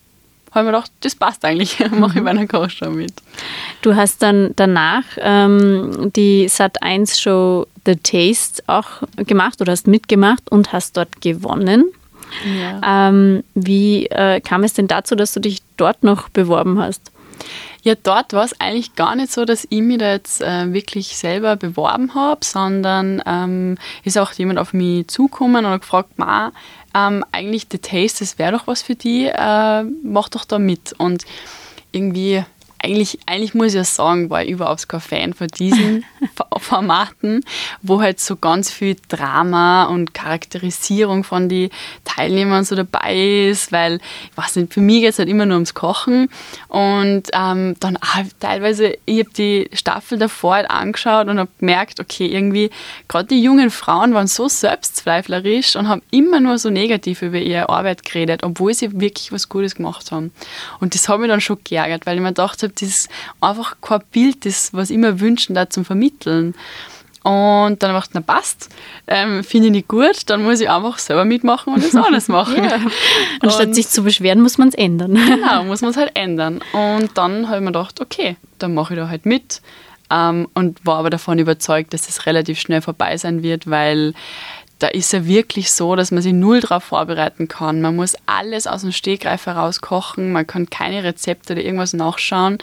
habe 0.52 0.60
ich 0.60 0.72
mir 0.72 0.72
gedacht, 0.72 0.92
das 1.00 1.14
passt 1.14 1.44
eigentlich, 1.44 1.78
mache 1.90 2.18
ich 2.18 2.24
bei 2.24 2.30
einer 2.30 2.46
Kochshow 2.46 2.90
mit. 2.90 3.14
Du 3.80 3.96
hast 3.96 4.22
dann 4.22 4.52
danach 4.56 5.04
ähm, 5.18 6.12
die 6.14 6.48
Sat1-Show 6.48 7.66
The 7.84 7.96
Taste 7.96 8.62
auch 8.66 9.02
gemacht 9.16 9.60
oder 9.60 9.72
hast 9.72 9.86
mitgemacht 9.86 10.50
und 10.50 10.72
hast 10.72 10.96
dort 10.96 11.20
gewonnen. 11.20 11.86
Ja. 12.44 13.08
Ähm, 13.08 13.42
wie 13.54 14.06
äh, 14.06 14.40
kam 14.40 14.64
es 14.64 14.74
denn 14.74 14.88
dazu, 14.88 15.16
dass 15.16 15.32
du 15.32 15.40
dich 15.40 15.58
dort 15.76 16.02
noch 16.02 16.28
beworben 16.28 16.78
hast? 16.78 17.10
Ja, 17.82 17.94
dort 18.00 18.32
war 18.32 18.44
es 18.44 18.58
eigentlich 18.60 18.94
gar 18.94 19.16
nicht 19.16 19.32
so, 19.32 19.44
dass 19.44 19.66
ich 19.68 19.82
mich 19.82 19.98
da 19.98 20.12
jetzt 20.12 20.40
äh, 20.40 20.72
wirklich 20.72 21.16
selber 21.16 21.56
beworben 21.56 22.14
habe, 22.14 22.44
sondern 22.44 23.20
ähm, 23.26 23.76
ist 24.04 24.18
auch 24.18 24.32
jemand 24.32 24.60
auf 24.60 24.72
mich 24.72 25.08
zugekommen 25.08 25.64
und 25.64 25.72
hat 25.72 25.80
gefragt, 25.80 26.16
Ma, 26.16 26.52
ähm, 26.94 27.24
eigentlich 27.32 27.66
The 27.70 27.78
Taste, 27.78 28.20
das 28.20 28.38
wäre 28.38 28.52
doch 28.52 28.66
was 28.66 28.82
für 28.82 28.94
die, 28.94 29.26
äh, 29.26 29.82
mach 30.02 30.28
doch 30.28 30.44
da 30.44 30.58
mit. 30.58 30.92
Und 30.98 31.24
irgendwie 31.92 32.44
eigentlich, 32.82 33.18
eigentlich 33.26 33.54
muss 33.54 33.68
ich 33.68 33.74
ja 33.74 33.84
sagen, 33.84 34.28
war 34.28 34.42
ich 34.42 34.50
überhaupt 34.50 34.88
kein 34.88 35.00
Fan 35.00 35.34
von 35.34 35.46
diesen 35.46 36.04
Formaten, 36.58 37.44
wo 37.80 38.02
halt 38.02 38.18
so 38.20 38.36
ganz 38.36 38.70
viel 38.70 38.96
Drama 39.08 39.84
und 39.84 40.14
Charakterisierung 40.14 41.22
von 41.22 41.48
den 41.48 41.70
Teilnehmern 42.04 42.64
so 42.64 42.74
dabei 42.74 43.48
ist, 43.48 43.72
weil, 43.72 44.00
ich 44.30 44.36
weiß 44.36 44.56
nicht, 44.56 44.74
für 44.74 44.80
mich 44.80 45.02
geht 45.02 45.10
es 45.10 45.18
halt 45.18 45.28
immer 45.28 45.46
nur 45.46 45.56
ums 45.56 45.74
Kochen 45.74 46.28
und 46.68 47.28
ähm, 47.32 47.76
dann 47.78 47.96
auch 47.98 48.24
teilweise, 48.40 48.96
ich 49.06 49.20
habe 49.20 49.30
die 49.30 49.70
Staffel 49.72 50.18
davor 50.18 50.56
halt 50.56 50.70
angeschaut 50.70 51.28
und 51.28 51.38
habe 51.38 51.50
gemerkt, 51.58 52.00
okay, 52.00 52.26
irgendwie, 52.26 52.70
gerade 53.08 53.28
die 53.28 53.42
jungen 53.42 53.70
Frauen 53.70 54.12
waren 54.14 54.26
so 54.26 54.48
selbstzweiflerisch 54.48 55.76
und 55.76 55.88
haben 55.88 56.02
immer 56.10 56.40
nur 56.40 56.58
so 56.58 56.70
negativ 56.70 57.22
über 57.22 57.38
ihre 57.38 57.68
Arbeit 57.68 58.04
geredet, 58.04 58.42
obwohl 58.42 58.74
sie 58.74 59.00
wirklich 59.00 59.30
was 59.30 59.48
Gutes 59.48 59.76
gemacht 59.76 60.10
haben. 60.10 60.32
Und 60.80 60.94
das 60.94 61.08
hat 61.08 61.20
mich 61.20 61.28
dann 61.28 61.40
schon 61.40 61.58
geärgert, 61.62 62.06
weil 62.06 62.16
ich 62.16 62.22
mir 62.22 62.28
gedacht 62.28 62.62
habe, 62.62 62.71
das 62.80 62.88
ist 62.88 63.08
einfach 63.40 63.76
kein 63.80 64.02
Bild, 64.10 64.44
das, 64.44 64.72
was 64.72 64.90
ich 64.90 64.98
mir 64.98 65.20
wünschen 65.20 65.54
da 65.54 65.68
zum 65.68 65.84
Vermitteln. 65.84 66.54
Und 67.22 67.80
dann 67.82 67.90
habe 67.90 67.98
ich 67.98 68.10
gedacht, 68.10 68.10
na 68.14 68.20
passt, 68.20 68.68
ähm, 69.06 69.44
finde 69.44 69.68
ich 69.68 69.72
nicht 69.72 69.88
gut, 69.88 70.28
dann 70.28 70.42
muss 70.42 70.60
ich 70.60 70.68
einfach 70.68 70.98
selber 70.98 71.24
mitmachen 71.24 71.72
und 71.72 71.84
das 71.84 71.94
alles 71.94 72.26
machen. 72.28 72.64
ja. 72.64 72.74
und, 72.74 72.90
und 73.42 73.52
statt 73.52 73.74
sich 73.74 73.88
zu 73.88 74.02
beschweren, 74.02 74.40
muss 74.40 74.58
man 74.58 74.68
es 74.68 74.74
ändern. 74.74 75.14
genau, 75.26 75.64
muss 75.64 75.82
man 75.82 75.92
es 75.92 75.96
halt 75.96 76.10
ändern. 76.14 76.60
Und 76.72 77.10
dann 77.14 77.46
habe 77.46 77.58
ich 77.58 77.62
mir 77.62 77.66
gedacht, 77.66 78.00
okay, 78.00 78.36
dann 78.58 78.74
mache 78.74 78.94
ich 78.94 79.00
da 79.00 79.08
halt 79.08 79.24
mit. 79.24 79.62
Ähm, 80.10 80.48
und 80.54 80.84
war 80.84 80.98
aber 80.98 81.10
davon 81.10 81.38
überzeugt, 81.38 81.94
dass 81.94 82.02
es 82.02 82.16
das 82.16 82.26
relativ 82.26 82.58
schnell 82.58 82.82
vorbei 82.82 83.16
sein 83.16 83.42
wird, 83.42 83.70
weil 83.70 84.14
da 84.82 84.88
ist 84.88 85.12
ja 85.12 85.24
wirklich 85.26 85.70
so, 85.70 85.94
dass 85.94 86.10
man 86.10 86.22
sich 86.22 86.32
null 86.32 86.60
darauf 86.60 86.82
vorbereiten 86.84 87.46
kann. 87.46 87.80
Man 87.80 87.94
muss 87.94 88.16
alles 88.26 88.66
aus 88.66 88.80
dem 88.80 88.90
Stegreif 88.90 89.46
heraus 89.46 89.80
kochen, 89.80 90.32
man 90.32 90.46
kann 90.46 90.70
keine 90.70 91.04
Rezepte 91.04 91.52
oder 91.52 91.62
irgendwas 91.62 91.92
nachschauen. 91.92 92.58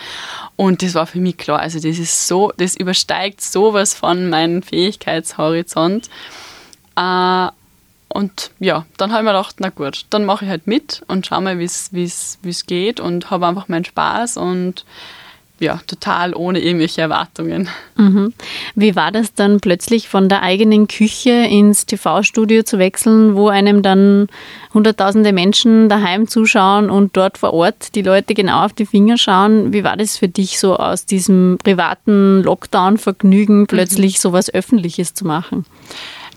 Und 0.58 0.84
das 0.84 0.96
war 0.96 1.08
für 1.08 1.20
mich 1.20 1.38
klar. 1.38 1.60
Also 1.60 1.80
das 1.80 1.98
ist 1.98 2.28
so, 2.28 2.52
das 2.58 2.76
übersteigt 2.76 3.42
sowas 3.42 3.94
von 3.94 4.30
meinem 4.30 4.62
Fähigkeitshorizont. 4.62 6.10
Äh, 6.98 7.48
und 8.10 8.52
ja, 8.60 8.86
dann 8.98 9.12
habe 9.12 9.22
ich 9.22 9.26
mir 9.26 9.32
gedacht, 9.32 9.56
na 9.60 9.70
gut, 9.70 10.06
dann 10.10 10.26
mache 10.26 10.44
ich 10.44 10.52
halt 10.52 10.68
mit 10.68 11.04
und 11.08 11.28
schau 11.28 11.40
mal, 11.40 11.60
wie 11.60 11.64
es 11.64 12.66
geht 12.68 13.00
und 13.00 13.30
habe 13.30 13.48
einfach 13.48 13.70
meinen 13.70 13.86
Spaß 13.86 14.36
und 14.38 14.84
ja, 15.60 15.80
total 15.88 16.34
ohne 16.36 16.60
irgendwelche 16.60 17.02
Erwartungen. 17.02 17.70
Mhm. 17.96 18.34
Wie 18.76 18.96
war 18.96 19.12
das 19.12 19.34
dann 19.34 19.60
plötzlich 19.60 20.08
von 20.08 20.30
der 20.30 20.42
eigenen 20.42 20.88
Küche 20.88 21.32
ins 21.32 21.86
TV-Studio 21.86 22.64
zu 22.64 22.80
wechseln, 22.80 23.36
wo 23.36 23.50
einem 23.50 23.82
dann 23.82 24.28
hunderttausende 24.74 25.34
Menschen 25.34 25.90
daheim 25.90 26.28
zuschauen 26.28 26.90
und 26.90 27.18
dort 27.18 27.38
vor 27.38 27.54
Ort 27.54 27.96
die 27.96 28.02
Leute 28.02 28.34
genau 28.34 28.66
auf 28.66 28.74
die 28.74 28.86
Finger 28.86 29.18
schauen? 29.18 29.74
Wie 29.74 29.84
war 29.84 29.98
das 29.98 30.18
für 30.18 30.28
dich 30.28 30.60
so 30.60 30.78
aus 30.78 31.06
diesem 31.06 31.58
privaten 31.62 32.42
Lockdown-Vergnügen 32.44 33.68
plötzlich 33.68 34.14
mhm. 34.16 34.20
so 34.20 34.34
was 34.34 34.54
Öffentliches 34.54 35.14
zu 35.14 35.26
machen? 35.26 35.66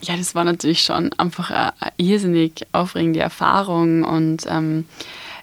Ja, 0.03 0.17
das 0.17 0.35
war 0.35 0.43
natürlich 0.43 0.83
schon 0.83 1.13
einfach 1.17 1.51
eine, 1.51 1.73
eine 1.81 1.93
irrsinnig 1.97 2.67
aufregende 2.73 3.21
Erfahrung 3.21 4.03
und 4.03 4.47
ähm, 4.49 4.85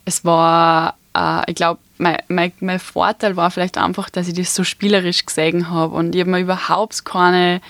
es 0.04 0.26
war, 0.26 0.96
äh, 1.16 1.50
ich 1.50 1.56
glaube, 1.56 1.80
mein, 1.98 2.18
mein, 2.28 2.52
mein 2.60 2.80
Vorteil 2.80 3.36
war 3.36 3.52
vielleicht 3.52 3.78
einfach, 3.78 4.10
dass 4.10 4.28
ich 4.28 4.34
das 4.34 4.56
so 4.56 4.64
spielerisch 4.64 5.26
gesehen 5.26 5.70
habe 5.70 5.96
und 5.96 6.16
ich 6.16 6.22
habe 6.22 6.32
mir 6.32 6.40
überhaupt 6.40 7.04
keine, 7.04 7.62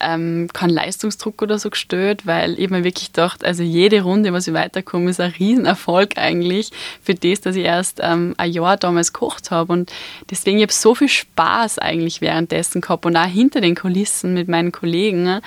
ähm, 0.00 0.48
keinen 0.52 0.70
Leistungsdruck 0.70 1.42
oder 1.42 1.58
so 1.58 1.70
gestellt, 1.70 2.26
weil 2.26 2.58
ich 2.58 2.70
mir 2.70 2.84
wirklich 2.84 3.12
gedacht, 3.12 3.44
also 3.44 3.62
jede 3.62 4.02
Runde, 4.02 4.32
was 4.32 4.46
ich 4.46 4.54
weiterkomme, 4.54 5.10
ist 5.10 5.20
ein 5.20 5.32
Riesenerfolg 5.38 6.16
eigentlich 6.16 6.70
für 7.02 7.14
das, 7.14 7.42
dass 7.42 7.56
ich 7.56 7.64
erst 7.64 8.00
ähm, 8.02 8.34
ein 8.38 8.50
Jahr 8.50 8.76
damals 8.76 9.12
gekocht 9.12 9.50
habe 9.50 9.72
und 9.72 9.92
deswegen 10.30 10.60
habe 10.60 10.70
ich 10.70 10.76
so 10.76 10.94
viel 10.94 11.08
Spaß 11.08 11.78
eigentlich 11.78 12.20
währenddessen 12.20 12.80
gehabt 12.80 13.04
und 13.04 13.16
auch 13.16 13.26
hinter 13.26 13.60
den 13.60 13.74
Kulissen 13.74 14.32
mit 14.32 14.48
meinen 14.48 14.72
Kollegen, 14.72 15.40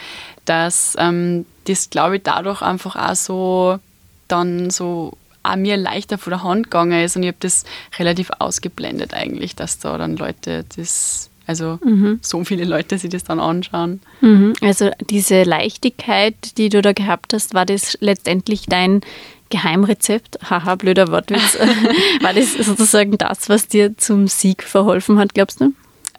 dass 0.46 0.96
ähm, 1.00 1.46
das, 1.66 1.90
glaube 1.90 2.18
ich, 2.18 2.24
dadurch 2.24 2.62
einfach 2.62 2.96
auch 2.96 3.16
so 3.16 3.80
dann 4.28 4.70
so 4.70 5.18
auch 5.44 5.56
mir 5.56 5.78
leichter 5.78 6.18
von 6.18 6.32
der 6.32 6.44
Hand 6.44 6.66
gegangen 6.66 7.04
ist 7.04 7.16
und 7.16 7.24
ich 7.24 7.30
habe 7.30 7.38
das 7.40 7.64
relativ 7.98 8.32
ausgeblendet 8.40 9.14
eigentlich, 9.14 9.56
dass 9.56 9.80
da 9.80 9.98
dann 9.98 10.18
Leute 10.18 10.66
das, 10.76 11.30
also 11.48 11.80
mhm. 11.84 12.20
so 12.22 12.44
viele 12.44 12.66
Leute 12.66 12.98
sich 12.98 13.10
das 13.10 13.24
dann 13.24 13.40
anschauen. 13.40 14.02
Mhm. 14.22 14.54
Also 14.62 14.92
diese 15.10 15.44
Leichtigkeit, 15.44 16.58
die 16.58 16.70
du 16.70 16.82
da 16.82 16.94
gehabt 16.94 17.34
hast, 17.34 17.54
war 17.54 17.66
das 17.66 17.98
letztendlich 18.02 18.66
dein 18.66 19.02
Geheimrezept? 19.50 20.40
Haha, 20.50 20.76
blöder 20.76 21.10
Wortwitz. 21.10 21.58
war 22.22 22.34
das 22.34 22.54
sozusagen 22.54 23.18
das, 23.18 23.50
was 23.50 23.68
dir 23.68 23.98
zum 23.98 24.28
Sieg 24.28 24.64
verholfen 24.64 25.18
hat, 25.18 25.34
glaubst 25.34 25.62
du? 25.62 25.74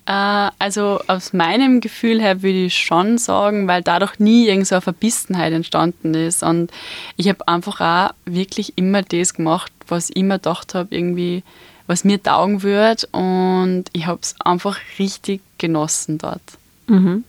Äh, 0.07 0.50
also 0.59 1.00
aus 1.07 1.33
meinem 1.33 1.80
Gefühl 1.80 2.21
her 2.21 2.42
würde 2.42 2.66
ich 2.66 2.76
schon 2.76 3.19
sagen, 3.19 3.69
weil 3.69 3.83
dadurch 3.83 4.19
nie 4.19 4.49
irgend 4.49 4.66
so 4.66 4.76
eine 4.76 4.83
Verbissenheit 4.83 5.52
entstanden 5.52 6.14
ist. 6.14 6.42
Und 6.42 6.71
ich 7.16 7.28
habe 7.28 7.47
einfach 7.47 7.80
auch 7.80 8.14
wirklich 8.25 8.76
immer 8.76 9.02
das 9.02 9.35
gemacht, 9.35 9.73
was 9.88 10.11
ich 10.11 10.16
immer 10.16 10.37
gedacht 10.37 10.75
habe, 10.75 10.95
irgendwie, 10.95 11.42
was 11.87 12.04
mir 12.04 12.23
taugen 12.23 12.62
wird. 12.62 13.09
Und 13.12 13.85
ich 13.92 14.07
habe 14.07 14.21
es 14.23 14.35
einfach 14.40 14.78
richtig 14.99 15.42
genossen 15.59 16.19
dort. 16.19 16.42
Mhm. 16.87 17.25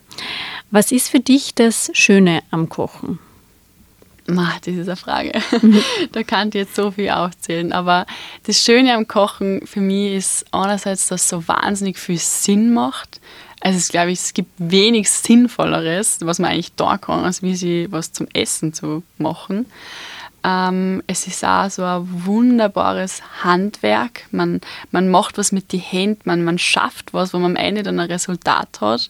Was 0.70 0.90
ist 0.90 1.08
für 1.08 1.20
dich 1.20 1.54
das 1.54 1.90
Schöne 1.94 2.42
am 2.50 2.68
Kochen? 2.68 3.18
Ma, 4.26 4.52
das 4.64 4.74
ist 4.74 4.88
eine 4.88 4.96
Frage. 4.96 5.32
Mhm. 5.60 5.82
da 6.12 6.22
kann 6.22 6.48
ich 6.48 6.54
jetzt 6.54 6.76
so 6.76 6.90
viel 6.90 7.10
aufzählen. 7.10 7.72
Aber 7.72 8.06
das 8.44 8.62
Schöne 8.62 8.94
am 8.94 9.08
Kochen 9.08 9.66
für 9.66 9.80
mich 9.80 10.14
ist 10.14 10.46
einerseits, 10.52 11.08
dass 11.08 11.22
es 11.22 11.28
so 11.28 11.46
wahnsinnig 11.48 11.98
viel 11.98 12.18
Sinn 12.18 12.72
macht. 12.72 13.20
Also 13.60 13.78
ich 13.78 13.88
glaube, 13.88 14.10
es 14.10 14.34
gibt 14.34 14.50
wenig 14.58 15.10
Sinnvolleres, 15.10 16.18
was 16.22 16.38
man 16.38 16.50
eigentlich 16.50 16.74
da 16.74 16.98
kann, 16.98 17.24
als 17.24 17.42
wie 17.42 17.54
sie 17.54 17.86
was 17.90 18.12
zum 18.12 18.26
Essen 18.32 18.72
zu 18.72 19.02
machen. 19.18 19.66
Ähm, 20.44 21.04
es 21.06 21.28
ist 21.28 21.44
auch 21.44 21.70
so 21.70 21.84
ein 21.84 22.08
wunderbares 22.26 23.22
Handwerk. 23.44 24.26
Man, 24.32 24.60
man 24.90 25.08
macht 25.08 25.38
was 25.38 25.52
mit 25.52 25.72
den 25.72 25.78
Händen, 25.78 26.22
man, 26.24 26.42
man 26.42 26.58
schafft 26.58 27.14
was, 27.14 27.32
wo 27.32 27.38
man 27.38 27.52
am 27.52 27.56
Ende 27.56 27.84
dann 27.84 28.00
ein 28.00 28.10
Resultat 28.10 28.80
hat 28.80 29.08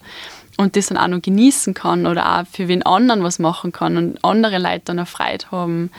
und 0.57 0.75
das 0.75 0.87
dann 0.87 0.97
auch 0.97 1.07
noch 1.07 1.21
genießen 1.21 1.73
kann 1.73 2.05
oder 2.05 2.39
auch 2.39 2.47
für 2.47 2.67
wen 2.67 2.83
anderen 2.83 3.23
was 3.23 3.39
machen 3.39 3.71
kann 3.71 3.97
und 3.97 4.23
andere 4.23 4.59
Leute 4.59 4.81
dann 4.85 4.99
eine 4.99 5.05
Freude 5.05 5.45
haben. 5.51 5.91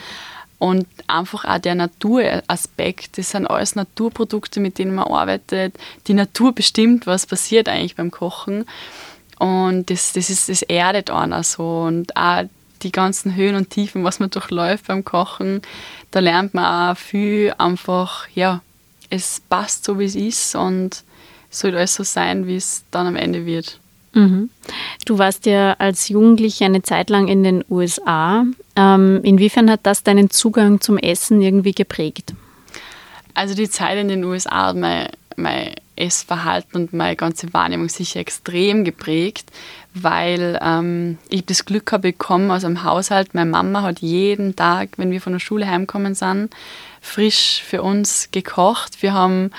Und 0.58 0.86
einfach 1.08 1.44
auch 1.44 1.58
der 1.58 1.74
Naturaspekt, 1.74 3.18
das 3.18 3.30
sind 3.30 3.46
alles 3.46 3.74
Naturprodukte, 3.74 4.60
mit 4.60 4.78
denen 4.78 4.94
man 4.94 5.08
arbeitet. 5.08 5.76
Die 6.06 6.14
Natur 6.14 6.54
bestimmt, 6.54 7.06
was 7.06 7.26
passiert 7.26 7.68
eigentlich 7.68 7.96
beim 7.96 8.10
Kochen. 8.10 8.64
Und 9.38 9.90
das, 9.90 10.12
das, 10.12 10.30
ist, 10.30 10.48
das 10.48 10.62
erdet 10.62 11.10
einer 11.10 11.42
so. 11.42 11.82
Und 11.82 12.16
auch 12.16 12.44
die 12.82 12.92
ganzen 12.92 13.34
Höhen 13.34 13.56
und 13.56 13.70
Tiefen, 13.70 14.04
was 14.04 14.20
man 14.20 14.30
durchläuft 14.30 14.86
beim 14.86 15.04
Kochen, 15.04 15.60
da 16.12 16.20
lernt 16.20 16.54
man 16.54 16.92
auch 16.92 16.96
viel 16.96 17.52
einfach, 17.58 18.28
ja, 18.34 18.62
es 19.10 19.42
passt 19.48 19.84
so, 19.84 19.98
wie 19.98 20.04
es 20.04 20.14
ist 20.14 20.54
und 20.54 21.02
es 21.50 21.60
soll 21.60 21.76
alles 21.76 21.94
so 21.94 22.04
sein, 22.04 22.46
wie 22.46 22.56
es 22.56 22.84
dann 22.90 23.06
am 23.06 23.16
Ende 23.16 23.46
wird. 23.46 23.80
Mhm. 24.14 24.50
Du 25.04 25.18
warst 25.18 25.46
ja 25.46 25.74
als 25.74 26.08
Jugendliche 26.08 26.64
eine 26.64 26.82
Zeit 26.82 27.10
lang 27.10 27.28
in 27.28 27.42
den 27.42 27.64
USA. 27.68 28.46
Ähm, 28.76 29.20
inwiefern 29.22 29.70
hat 29.70 29.80
das 29.82 30.02
deinen 30.02 30.30
Zugang 30.30 30.80
zum 30.80 30.98
Essen 30.98 31.42
irgendwie 31.42 31.72
geprägt? 31.72 32.32
Also 33.34 33.54
die 33.54 33.68
Zeit 33.68 33.98
in 33.98 34.08
den 34.08 34.24
USA 34.24 34.68
hat 34.68 34.76
mein, 34.76 35.08
mein 35.36 35.74
Essverhalten 35.96 36.80
und 36.80 36.92
meine 36.92 37.16
ganze 37.16 37.52
Wahrnehmung 37.52 37.88
sicher 37.88 38.20
extrem 38.20 38.84
geprägt, 38.84 39.50
weil 39.94 40.58
ähm, 40.62 41.18
ich 41.28 41.44
das 41.44 41.64
Glück 41.64 41.92
habe 41.92 42.12
bekommen 42.12 42.50
aus 42.50 42.64
einem 42.64 42.84
Haushalt. 42.84 43.34
Meine 43.34 43.50
Mama 43.50 43.82
hat 43.82 44.00
jeden 44.00 44.56
Tag, 44.56 44.90
wenn 44.96 45.10
wir 45.10 45.20
von 45.20 45.32
der 45.32 45.40
Schule 45.40 45.68
heimkommen 45.68 46.14
sind, 46.14 46.54
frisch 47.00 47.62
für 47.64 47.82
uns 47.82 48.28
gekocht. 48.32 49.02
Wir 49.02 49.12
haben 49.12 49.50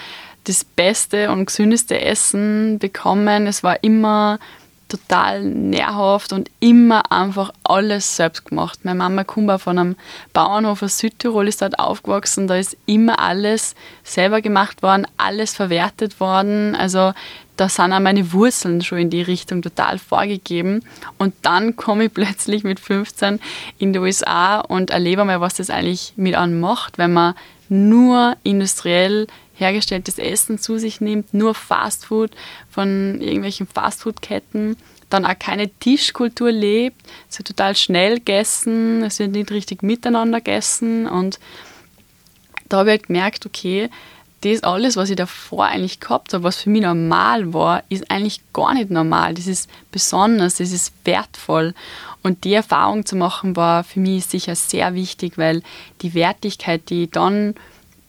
das 0.45 0.63
beste 0.63 1.31
und 1.31 1.45
gesündeste 1.45 1.99
Essen 1.99 2.79
bekommen. 2.79 3.47
Es 3.47 3.63
war 3.63 3.83
immer 3.83 4.39
total 4.87 5.43
nährhaft 5.43 6.31
und 6.31 6.49
immer 6.59 7.11
einfach 7.11 7.51
alles 7.63 8.15
selbst 8.15 8.45
gemacht. 8.45 8.79
Meine 8.83 8.97
Mama 8.97 9.23
kommt 9.23 9.61
von 9.61 9.77
einem 9.77 9.95
Bauernhof 10.33 10.83
aus 10.83 10.99
Südtirol, 10.99 11.47
ist 11.47 11.61
dort 11.61 11.79
aufgewachsen. 11.79 12.47
Da 12.47 12.55
ist 12.55 12.77
immer 12.85 13.19
alles 13.19 13.75
selber 14.03 14.41
gemacht 14.41 14.83
worden, 14.83 15.07
alles 15.17 15.55
verwertet 15.55 16.19
worden. 16.19 16.75
Also 16.75 17.13
da 17.57 17.69
sind 17.69 17.93
auch 17.93 17.99
meine 17.99 18.33
Wurzeln 18.33 18.81
schon 18.81 18.99
in 18.99 19.09
die 19.09 19.21
Richtung 19.21 19.61
total 19.61 19.97
vorgegeben. 19.97 20.83
Und 21.17 21.33
dann 21.41 21.75
komme 21.75 22.05
ich 22.05 22.13
plötzlich 22.13 22.63
mit 22.63 22.79
15 22.79 23.39
in 23.79 23.93
die 23.93 23.99
USA 23.99 24.59
und 24.59 24.91
erlebe 24.91 25.25
mal, 25.25 25.41
was 25.41 25.55
das 25.55 25.69
eigentlich 25.69 26.13
mit 26.15 26.35
einem 26.35 26.59
macht, 26.59 26.97
wenn 26.97 27.13
man 27.13 27.33
nur 27.69 28.37
industriell 28.43 29.27
hergestelltes 29.55 30.17
Essen 30.17 30.59
zu 30.59 30.77
sich 30.77 31.01
nimmt, 31.01 31.33
nur 31.33 31.53
Fastfood 31.53 32.31
von 32.69 33.21
irgendwelchen 33.21 33.67
Fastfood-Ketten, 33.67 34.75
dann 35.09 35.25
auch 35.25 35.37
keine 35.39 35.69
Tischkultur 35.69 36.51
lebt, 36.51 37.01
es 37.29 37.37
wird 37.39 37.47
total 37.47 37.75
schnell 37.75 38.15
gegessen, 38.15 39.03
es 39.03 39.19
wird 39.19 39.31
nicht 39.31 39.51
richtig 39.51 39.81
miteinander 39.83 40.39
gegessen 40.39 41.07
und 41.07 41.39
da 42.67 42.77
habe 42.77 42.89
ich 42.89 42.97
halt 42.97 43.07
gemerkt, 43.07 43.45
okay, 43.45 43.89
das 44.41 44.63
alles, 44.63 44.95
was 44.95 45.09
ich 45.09 45.15
davor 45.15 45.65
eigentlich 45.65 45.99
gehabt 45.99 46.33
habe, 46.33 46.43
was 46.43 46.61
für 46.61 46.69
mich 46.69 46.81
normal 46.81 47.53
war, 47.53 47.83
ist 47.89 48.09
eigentlich 48.11 48.41
gar 48.53 48.73
nicht 48.73 48.91
normal. 48.91 49.33
Das 49.33 49.47
ist 49.47 49.69
besonders, 49.91 50.55
das 50.55 50.71
ist 50.71 50.93
wertvoll. 51.03 51.73
Und 52.21 52.43
die 52.43 52.53
Erfahrung 52.53 53.05
zu 53.05 53.15
machen, 53.15 53.55
war 53.55 53.83
für 53.83 53.99
mich 53.99 54.25
sicher 54.25 54.55
sehr 54.55 54.93
wichtig, 54.93 55.37
weil 55.37 55.63
die 56.01 56.13
Wertigkeit, 56.13 56.89
die 56.89 57.03
ich 57.03 57.11
dann 57.11 57.55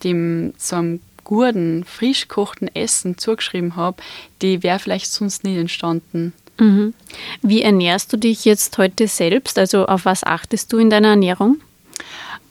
dem 0.03 0.53
so 0.57 0.75
einem 0.75 1.01
guten, 1.23 1.83
frisch 1.83 2.27
gekochten 2.27 2.73
Essen 2.73 3.17
zugeschrieben 3.17 3.75
habe, 3.75 4.01
die 4.41 4.63
wäre 4.63 4.79
vielleicht 4.79 5.11
sonst 5.11 5.43
nicht 5.43 5.57
entstanden. 5.57 6.33
Mhm. 6.59 6.93
Wie 7.41 7.61
ernährst 7.61 8.13
du 8.13 8.17
dich 8.17 8.45
jetzt 8.45 8.77
heute 8.77 9.07
selbst? 9.07 9.59
Also 9.59 9.85
auf 9.85 10.05
was 10.05 10.23
achtest 10.23 10.71
du 10.71 10.77
in 10.77 10.89
deiner 10.89 11.09
Ernährung? 11.09 11.57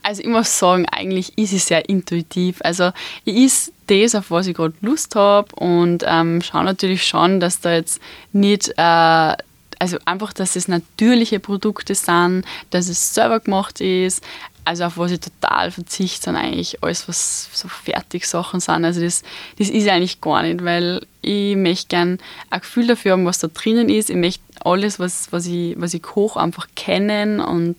Also 0.07 0.23
ich 0.23 0.29
muss 0.29 0.57
sagen, 0.57 0.87
eigentlich 0.87 1.37
ist 1.37 1.53
es 1.53 1.67
sehr 1.67 1.89
intuitiv. 1.89 2.61
Also 2.63 2.93
ich 3.25 3.47
esse 3.47 3.73
das, 3.89 4.15
auf 4.15 4.31
was 4.31 4.47
ich 4.47 4.55
gerade 4.55 4.75
Lust 4.81 5.17
habe 5.17 5.53
und 5.57 6.05
ähm, 6.07 6.43
schaue 6.43 6.63
natürlich 6.63 7.05
schon, 7.05 7.41
dass 7.41 7.59
da 7.59 7.73
jetzt 7.73 8.01
nicht 8.33 8.69
äh, 8.77 9.35
also 9.81 9.99
einfach, 10.05 10.33
dass 10.33 10.55
es 10.55 10.69
natürliche 10.69 11.41
Produkte 11.41 11.97
sind, 11.97 12.45
dass 12.71 12.89
es 12.89 13.15
selber 13.15 13.41
gemacht 13.41 13.81
ist. 13.81 14.23
Also 14.65 14.85
auf 14.85 14.97
was 14.97 15.11
ich 15.11 15.19
total 15.19 15.73
verzichte, 15.73 16.27
sind 16.27 16.37
eigentlich 16.37 16.85
alles, 16.85 17.09
was 17.09 17.49
so 17.53 17.67
Fertigsachen 17.67 18.61
sind. 18.61 18.85
Also 18.85 19.01
das, 19.01 19.25
das 19.59 19.71
ist 19.71 19.89
eigentlich 19.89 20.21
gar 20.21 20.45
nicht, 20.45 20.65
weil 20.65 21.05
ich 21.21 21.57
möchte 21.57 21.89
gerne 21.89 22.19
ein 22.51 22.61
Gefühl 22.61 22.87
dafür 22.87 23.13
haben, 23.13 23.27
was 23.27 23.41
da 23.41 23.49
drinnen 23.49 23.89
ist. 23.89 24.11
Ich 24.11 24.17
möchte 24.17 24.45
alles, 24.65 25.01
was, 25.01 25.33
was, 25.33 25.47
ich, 25.47 25.75
was 25.77 25.95
ich 25.95 26.03
koche, 26.03 26.39
einfach 26.39 26.69
kennen 26.77 27.41
und 27.41 27.75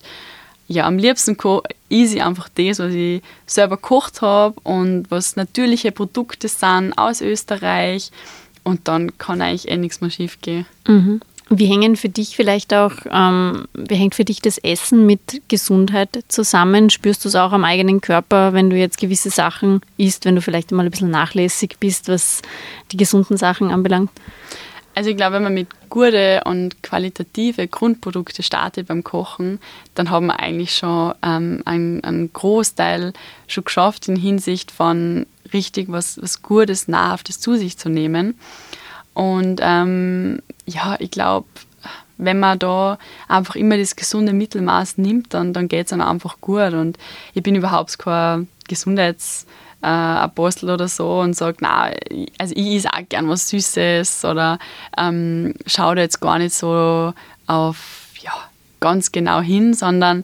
ja, 0.68 0.86
am 0.86 0.98
liebsten 0.98 1.38
ich 1.90 2.22
einfach 2.22 2.50
das, 2.50 2.80
was 2.80 2.94
ich 2.94 3.22
selber 3.46 3.78
gekocht 3.78 4.22
habe 4.22 4.60
und 4.64 5.10
was 5.10 5.36
natürliche 5.36 5.92
Produkte 5.92 6.48
sind 6.48 6.94
aus 6.98 7.22
Österreich 7.22 8.12
und 8.64 8.88
dann 8.88 9.18
kann 9.18 9.42
eigentlich 9.42 9.70
eh 9.70 9.78
nichts 9.78 10.02
mehr 10.02 10.10
schief 10.10 10.40
gehen. 10.42 10.66
Mhm. 10.88 11.22
Wie 11.50 11.68
hängen 11.68 11.96
für 11.96 12.10
dich 12.10 12.36
vielleicht 12.36 12.74
auch, 12.74 12.92
ähm, 13.10 13.70
wie 13.74 13.96
hängt 13.96 14.16
für 14.16 14.26
dich 14.26 14.42
das 14.42 14.58
Essen 14.58 15.06
mit 15.06 15.42
Gesundheit 15.48 16.10
zusammen? 16.28 16.90
Spürst 16.90 17.24
du 17.24 17.30
es 17.30 17.36
auch 17.36 17.54
am 17.54 17.64
eigenen 17.64 18.02
Körper, 18.02 18.52
wenn 18.52 18.70
du 18.70 18.76
jetzt 18.76 18.98
gewisse 18.98 19.30
Sachen 19.30 19.80
isst, 19.96 20.26
wenn 20.26 20.36
du 20.36 20.42
vielleicht 20.42 20.72
mal 20.72 20.84
ein 20.84 20.92
bisschen 20.92 21.10
nachlässig 21.10 21.78
bist, 21.80 22.10
was 22.10 22.42
die 22.92 22.98
gesunden 22.98 23.38
Sachen 23.38 23.72
anbelangt? 23.72 24.12
Also 24.98 25.12
ich 25.12 25.16
glaube, 25.16 25.36
wenn 25.36 25.44
man 25.44 25.54
mit 25.54 25.68
gute 25.92 26.42
und 26.46 26.82
qualitative 26.82 27.68
Grundprodukte 27.68 28.42
startet 28.42 28.88
beim 28.88 29.04
Kochen, 29.04 29.60
dann 29.94 30.10
haben 30.10 30.26
wir 30.26 30.40
eigentlich 30.40 30.76
schon 30.76 31.14
ähm, 31.22 31.62
einen, 31.66 32.04
einen 32.04 32.34
Großteil 32.34 33.14
schon 33.46 33.64
geschafft 33.64 34.08
in 34.08 34.16
Hinsicht 34.16 34.72
von 34.72 35.28
richtig 35.54 35.92
was, 35.92 36.20
was 36.20 36.42
Gutes, 36.42 36.88
Nahrhaftes 36.88 37.40
zu 37.40 37.58
sich 37.58 37.78
zu 37.78 37.90
nehmen. 37.90 38.40
Und 39.14 39.60
ähm, 39.62 40.42
ja, 40.66 40.96
ich 40.98 41.12
glaube, 41.12 41.46
wenn 42.18 42.40
man 42.40 42.58
da 42.58 42.98
einfach 43.28 43.56
immer 43.56 43.78
das 43.78 43.96
gesunde 43.96 44.34
Mittelmaß 44.34 44.98
nimmt, 44.98 45.32
dann, 45.36 45.54
dann 45.54 45.68
geht 45.68 45.86
es 45.86 45.94
einem 45.94 46.08
einfach 46.08 46.42
gut. 46.42 46.74
Und 46.74 46.98
ich 47.36 47.44
bin 47.44 47.54
überhaupt 47.54 48.00
kein 48.00 48.48
Gesundheitsapostel 48.68 49.67
äh, 49.82 50.28
oder 50.64 50.88
so 50.88 51.20
und 51.20 51.36
sage, 51.36 51.58
na, 51.62 51.92
also 52.38 52.54
ich 52.56 52.76
esse 52.76 52.94
auch 52.94 53.08
gern 53.10 53.30
was 53.30 53.50
Süßes 53.50 54.26
oder 54.26 54.60
ähm, 54.98 55.54
schaue 55.66 55.96
da 55.96 56.02
jetzt 56.02 56.20
gar 56.20 56.40
nicht 56.40 56.54
so 56.54 57.14
auf 57.48 58.10
ja, 58.22 58.34
ganz 58.80 59.12
genau 59.12 59.42
hin, 59.42 59.74
sondern 59.74 60.24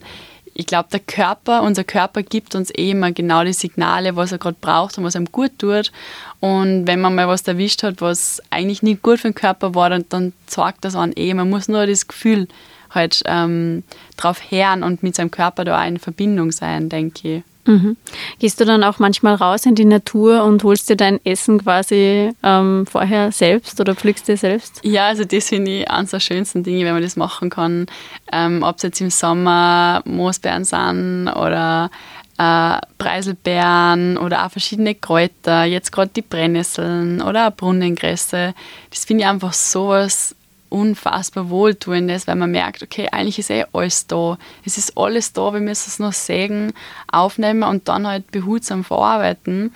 ich 0.56 0.66
glaube, 0.66 0.88
der 0.92 1.00
Körper, 1.00 1.62
unser 1.62 1.82
Körper 1.82 2.22
gibt 2.22 2.54
uns 2.54 2.70
eh 2.70 2.92
immer 2.92 3.10
genau 3.10 3.42
die 3.42 3.52
Signale, 3.52 4.14
was 4.14 4.30
er 4.30 4.38
gerade 4.38 4.56
braucht 4.60 4.96
und 4.96 5.04
was 5.04 5.16
ihm 5.16 5.26
gut 5.32 5.58
tut. 5.58 5.90
Und 6.38 6.86
wenn 6.86 7.00
man 7.00 7.14
mal 7.14 7.26
was 7.26 7.42
erwischt 7.42 7.82
hat, 7.82 8.00
was 8.00 8.40
eigentlich 8.50 8.82
nicht 8.82 9.02
gut 9.02 9.18
für 9.18 9.28
den 9.28 9.34
Körper 9.34 9.74
war, 9.74 9.90
dann, 9.90 10.04
dann 10.08 10.32
sagt 10.46 10.84
das 10.84 10.94
an 10.94 11.12
eh. 11.16 11.34
Man 11.34 11.50
muss 11.50 11.66
nur 11.66 11.86
das 11.86 12.06
Gefühl 12.06 12.46
halt 12.90 13.22
ähm, 13.26 13.82
drauf 14.16 14.40
hören 14.50 14.84
und 14.84 15.02
mit 15.02 15.16
seinem 15.16 15.32
Körper 15.32 15.64
da 15.64 15.82
auch 15.82 15.86
in 15.86 15.98
Verbindung 15.98 16.52
sein, 16.52 16.88
denke 16.88 17.38
ich. 17.38 17.42
Mhm. 17.66 17.96
Gehst 18.38 18.60
du 18.60 18.64
dann 18.64 18.84
auch 18.84 18.98
manchmal 18.98 19.34
raus 19.34 19.64
in 19.64 19.74
die 19.74 19.84
Natur 19.84 20.44
und 20.44 20.62
holst 20.64 20.90
dir 20.90 20.96
dein 20.96 21.24
Essen 21.24 21.62
quasi 21.62 22.30
ähm, 22.42 22.86
vorher 22.86 23.32
selbst 23.32 23.80
oder 23.80 23.94
pflückst 23.94 24.28
dir 24.28 24.36
selbst? 24.36 24.80
Ja, 24.82 25.06
also 25.06 25.24
das 25.24 25.48
finde 25.48 25.78
ich 25.78 25.90
eines 25.90 26.10
der 26.10 26.20
schönsten 26.20 26.62
Dinge, 26.62 26.84
wenn 26.84 26.94
man 26.94 27.02
das 27.02 27.16
machen 27.16 27.50
kann. 27.50 27.86
Ähm, 28.30 28.62
Ob 28.62 28.76
es 28.76 28.82
jetzt 28.82 29.00
im 29.00 29.10
Sommer 29.10 30.02
Moosbeeren 30.04 30.64
sind 30.64 31.28
oder 31.28 31.90
äh, 32.38 32.78
Preiselbeeren 32.98 34.18
oder 34.18 34.44
auch 34.44 34.50
verschiedene 34.50 34.94
Kräuter, 34.94 35.64
jetzt 35.64 35.92
gerade 35.92 36.10
die 36.14 36.22
Brennnesseln 36.22 37.22
oder 37.22 37.48
auch 37.48 37.52
Brunnengräse. 37.54 38.54
Das 38.90 39.04
finde 39.04 39.22
ich 39.22 39.28
einfach 39.28 39.52
so 39.52 39.88
was 39.88 40.34
unfassbar 40.74 41.50
Wohltuendes, 41.50 42.26
weil 42.26 42.34
man 42.34 42.50
merkt, 42.50 42.82
okay, 42.82 43.08
eigentlich 43.12 43.38
ist 43.38 43.50
eh 43.50 43.64
alles 43.72 44.08
da. 44.08 44.36
Es 44.64 44.76
ist 44.76 44.98
alles 44.98 45.32
da, 45.32 45.52
wir 45.52 45.60
müssen 45.60 45.88
es 45.88 46.00
nur 46.00 46.10
sägen, 46.10 46.72
aufnehmen 47.10 47.62
und 47.62 47.88
dann 47.88 48.08
halt 48.08 48.30
behutsam 48.32 48.82
verarbeiten. 48.82 49.72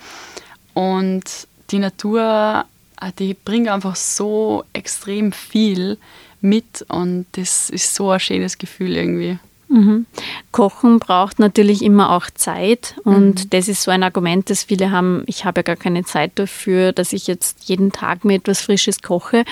Und 0.73 1.23
die 1.71 1.79
Natur, 1.79 2.65
äh, 3.01 3.11
die 3.17 3.33
bringt 3.33 3.69
einfach 3.69 3.95
so 3.95 4.65
extrem 4.73 5.31
viel 5.31 5.97
mit 6.41 6.85
und 6.89 7.25
das 7.33 7.69
ist 7.69 7.95
so 7.95 8.11
ein 8.11 8.19
schönes 8.19 8.57
Gefühl 8.57 8.95
irgendwie. 8.97 9.39
Mhm. 9.69 10.05
Kochen 10.51 10.99
braucht 10.99 11.39
natürlich 11.39 11.81
immer 11.83 12.11
auch 12.11 12.29
Zeit 12.33 12.95
und 13.03 13.45
mhm. 13.45 13.49
das 13.51 13.67
ist 13.67 13.83
so 13.83 13.91
ein 13.91 14.03
Argument, 14.03 14.49
das 14.49 14.63
viele 14.63 14.91
haben, 14.91 15.23
ich 15.27 15.45
habe 15.45 15.59
ja 15.59 15.63
gar 15.63 15.75
keine 15.75 16.03
Zeit 16.03 16.31
dafür, 16.35 16.91
dass 16.91 17.13
ich 17.13 17.27
jetzt 17.27 17.69
jeden 17.69 17.91
Tag 17.91 18.25
mir 18.25 18.35
etwas 18.35 18.61
Frisches 18.61 19.01
koche. 19.01 19.45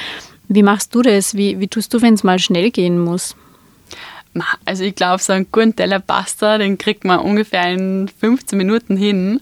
Wie 0.47 0.63
machst 0.63 0.95
du 0.95 1.01
das? 1.01 1.35
Wie, 1.35 1.59
wie 1.59 1.67
tust 1.67 1.93
du, 1.93 2.01
wenn 2.01 2.13
es 2.13 2.23
mal 2.23 2.39
schnell 2.39 2.71
gehen 2.71 2.99
muss? 2.99 3.35
Also 4.65 4.83
ich 4.83 4.95
glaube, 4.95 5.21
so 5.21 5.33
einen 5.33 5.47
guten 5.51 5.75
Teller 5.75 5.99
Pasta, 5.99 6.57
den 6.57 6.77
kriegt 6.77 7.03
man 7.03 7.19
ungefähr 7.19 7.71
in 7.71 8.07
15 8.19 8.57
Minuten 8.57 8.95
hin 8.95 9.41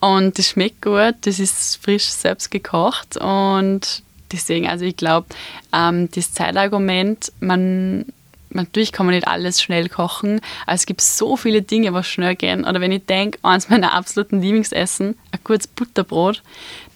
und 0.00 0.36
das 0.36 0.48
schmeckt 0.48 0.82
gut, 0.82 1.14
das 1.20 1.38
ist 1.38 1.76
frisch 1.76 2.06
selbst 2.06 2.50
gekocht 2.50 3.16
und 3.16 4.02
deswegen, 4.32 4.66
also 4.66 4.84
ich 4.84 4.96
glaube, 4.96 5.28
ähm, 5.72 6.08
das 6.12 6.32
Zeitargument, 6.32 7.30
man 7.38 8.06
natürlich 8.50 8.92
kann 8.92 9.06
man 9.06 9.14
nicht 9.14 9.28
alles 9.28 9.62
schnell 9.62 9.88
kochen, 9.88 10.40
aber 10.66 10.74
es 10.74 10.86
gibt 10.86 11.00
so 11.00 11.36
viele 11.36 11.62
Dinge, 11.62 11.92
was 11.94 12.06
schnell 12.06 12.36
gehen. 12.36 12.64
Oder 12.64 12.80
wenn 12.80 12.92
ich 12.92 13.06
denke, 13.06 13.38
eines 13.42 13.68
meiner 13.68 13.94
absoluten 13.94 14.42
Lieblingsessen, 14.42 15.16
ein 15.30 15.44
kurzes 15.44 15.68
Butterbrot, 15.68 16.42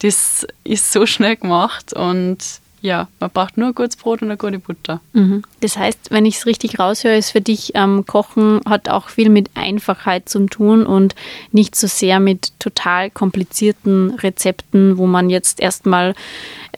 das 0.02 0.46
ist 0.64 0.92
so 0.92 1.06
schnell 1.06 1.36
gemacht 1.36 1.92
und 1.92 2.38
ja, 2.87 3.09
man 3.19 3.31
braucht 3.31 3.59
nur 3.59 3.69
ein 3.69 3.75
gutes 3.75 3.97
Brot 3.97 4.23
und 4.23 4.28
eine 4.28 4.37
gute 4.37 4.61
Butter. 4.61 5.00
Mhm. 5.12 5.43
Das 5.61 5.76
heißt, 5.76 6.12
wenn 6.12 6.25
ich 6.25 6.37
es 6.37 6.47
richtig 6.47 6.78
raushöre, 6.78 7.16
ist 7.16 7.33
für 7.33 7.40
dich 7.40 7.73
ähm, 7.75 8.07
Kochen 8.07 8.61
hat 8.64 8.88
auch 8.88 9.09
viel 9.09 9.28
mit 9.28 9.50
Einfachheit 9.55 10.28
zu 10.28 10.47
tun 10.47 10.87
und 10.87 11.16
nicht 11.50 11.75
so 11.75 11.88
sehr 11.88 12.21
mit 12.21 12.52
total 12.61 13.11
komplizierten 13.11 14.11
Rezepten, 14.11 14.99
wo 14.99 15.09
man 15.09 15.31
jetzt 15.31 15.59
erstmal 15.59 16.14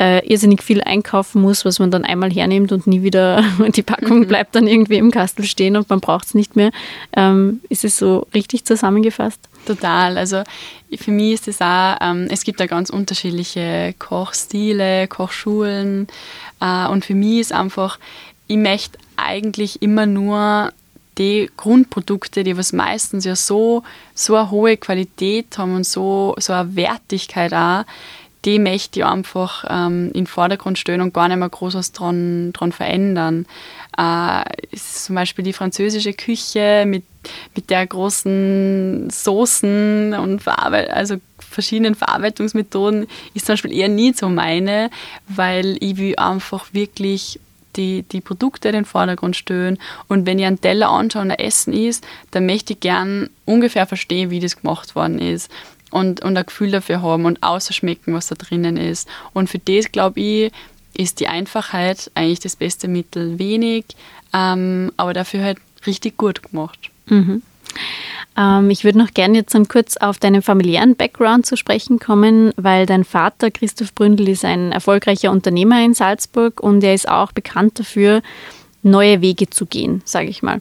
äh, 0.01 0.27
irrsinnig 0.27 0.63
viel 0.63 0.81
einkaufen 0.81 1.43
muss, 1.43 1.67
was 1.67 1.79
man 1.79 1.91
dann 1.91 2.07
einmal 2.07 2.31
hernimmt 2.31 2.73
und 2.73 2.87
nie 2.87 3.03
wieder, 3.03 3.45
die 3.77 3.83
Packung 3.83 4.21
mhm. 4.21 4.29
bleibt 4.29 4.55
dann 4.55 4.67
irgendwie 4.67 4.97
im 4.97 5.11
Kastel 5.11 5.45
stehen 5.45 5.77
und 5.77 5.91
man 5.91 6.01
braucht 6.01 6.29
es 6.29 6.35
nicht 6.35 6.57
mehr. 6.57 6.71
Ähm, 7.15 7.61
ist 7.69 7.85
es 7.85 7.99
so 7.99 8.27
richtig 8.33 8.65
zusammengefasst? 8.65 9.48
Total. 9.67 10.17
Also 10.17 10.43
für 10.97 11.11
mich 11.11 11.35
ist 11.35 11.49
es 11.49 11.61
auch, 11.61 11.97
ähm, 12.01 12.29
es 12.31 12.45
gibt 12.45 12.61
da 12.61 12.67
ganz 12.67 12.91
unterschiedliche 12.91 13.95
Kochstile, 13.99 15.09
Kochschulen. 15.09 16.07
Äh, 16.61 16.89
und 16.89 17.05
für 17.05 17.15
mich 17.15 17.41
ist 17.41 17.53
einfach, 17.53 17.99
ich 18.47 18.57
möchte 18.57 18.99
eigentlich 19.17 19.83
immer 19.83 20.07
nur 20.07 20.73
die 21.19 21.51
Grundprodukte, 21.57 22.45
die 22.45 22.57
was 22.57 22.73
meistens 22.73 23.25
ja 23.25 23.37
so, 23.37 23.83
so 24.15 24.37
eine 24.37 24.51
hohe 24.51 24.77
Qualität 24.77 25.59
haben 25.59 25.75
und 25.75 25.85
so, 25.85 26.35
so 26.39 26.53
eine 26.53 26.77
Wertigkeit 26.77 27.53
auch, 27.53 27.85
die 28.45 28.59
möchte 28.59 29.01
ich 29.01 29.05
einfach 29.07 29.65
ähm, 29.69 30.09
in 30.09 30.25
den 30.25 30.27
Vordergrund 30.27 30.79
stellen 30.79 31.01
und 31.01 31.15
gar 31.15 31.29
nicht 31.29 31.39
mehr 31.39 31.49
groß 31.49 31.75
was 31.75 31.93
dran, 31.93 32.53
dran 32.53 32.73
verändern. 32.73 33.47
Äh, 33.97 34.45
zum 34.77 35.17
Beispiel 35.17 35.45
die 35.45 35.53
französische 35.53 36.13
Küche 36.13 36.85
mit, 36.87 37.05
mit 37.57 37.69
der 37.71 37.87
großen 37.87 39.11
Soßen 39.11 40.15
und 40.15 40.43
Verarbeit 40.43 40.91
also 40.91 41.17
verschiedenen 41.39 41.95
Verarbeitungsmethoden 41.95 43.07
ist 43.35 43.47
zum 43.47 43.55
Beispiel 43.55 43.73
eher 43.73 43.89
nie 43.89 44.13
so 44.13 44.29
meine, 44.29 44.91
weil 45.27 45.77
ich 45.81 45.97
will 45.97 46.15
einfach 46.17 46.67
wirklich 46.73 47.41
die, 47.77 48.03
die 48.03 48.21
Produkte 48.21 48.69
in 48.69 48.75
den 48.75 48.85
Vordergrund 48.85 49.37
stellen. 49.37 49.79
Und 50.09 50.27
wenn 50.27 50.39
ich 50.39 50.45
einen 50.45 50.61
Teller 50.61 50.91
anschaue 50.91 51.23
und 51.23 51.31
ein 51.31 51.39
Essen 51.39 51.73
ist, 51.73 52.05
dann 52.31 52.47
möchte 52.47 52.75
ich 52.75 52.81
gern 52.81 53.31
ungefähr 53.45 53.87
verstehen, 53.87 54.31
wie 54.31 54.41
das 54.41 54.61
gemacht 54.61 54.95
worden 54.95 55.19
ist 55.19 55.51
und, 55.91 56.21
und 56.21 56.37
ein 56.37 56.47
Gefühl 56.47 56.71
dafür 56.71 57.03
haben 57.03 57.25
und 57.25 57.43
außerschmecken, 57.43 58.15
was 58.15 58.29
da 58.29 58.35
drinnen 58.35 58.77
ist. 58.77 59.09
Und 59.33 59.49
für 59.49 59.59
das, 59.59 59.91
glaube 59.93 60.21
ich, 60.21 60.53
ist 60.95 61.21
die 61.21 61.29
Einfachheit 61.29 62.11
eigentlich 62.15 62.41
das 62.41 62.57
beste 62.57 62.89
Mittel. 62.89 63.39
Wenig, 63.39 63.85
ähm, 64.33 64.93
aber 64.97 65.13
dafür 65.13 65.45
halt 65.45 65.59
richtig 65.87 66.17
gut 66.17 66.43
gemacht. 66.43 66.91
Mhm. 67.07 67.43
Ähm, 68.37 68.71
ich 68.71 68.85
würde 68.85 68.99
noch 68.99 69.13
gerne 69.15 69.39
jetzt 69.39 69.57
kurz 69.69 69.97
auf 69.97 70.19
deinen 70.19 70.43
familiären 70.43 70.97
Background 70.97 71.47
zu 71.47 71.57
sprechen 71.57 71.99
kommen, 71.99 72.53
weil 72.57 72.87
dein 72.87 73.05
Vater 73.05 73.51
Christoph 73.51 73.95
Bründel 73.95 74.29
ist 74.29 74.45
ein 74.45 74.73
erfolgreicher 74.73 75.31
Unternehmer 75.31 75.85
in 75.85 75.95
Salzburg 75.95 76.61
und 76.61 76.83
er 76.83 76.95
ist 76.95 77.09
auch 77.09 77.33
bekannt 77.33 77.79
dafür, 77.79 78.23
neue 78.83 79.21
Wege 79.21 79.51
zu 79.51 79.67
gehen, 79.67 80.03
sage 80.05 80.29
ich 80.29 80.43
mal. 80.43 80.61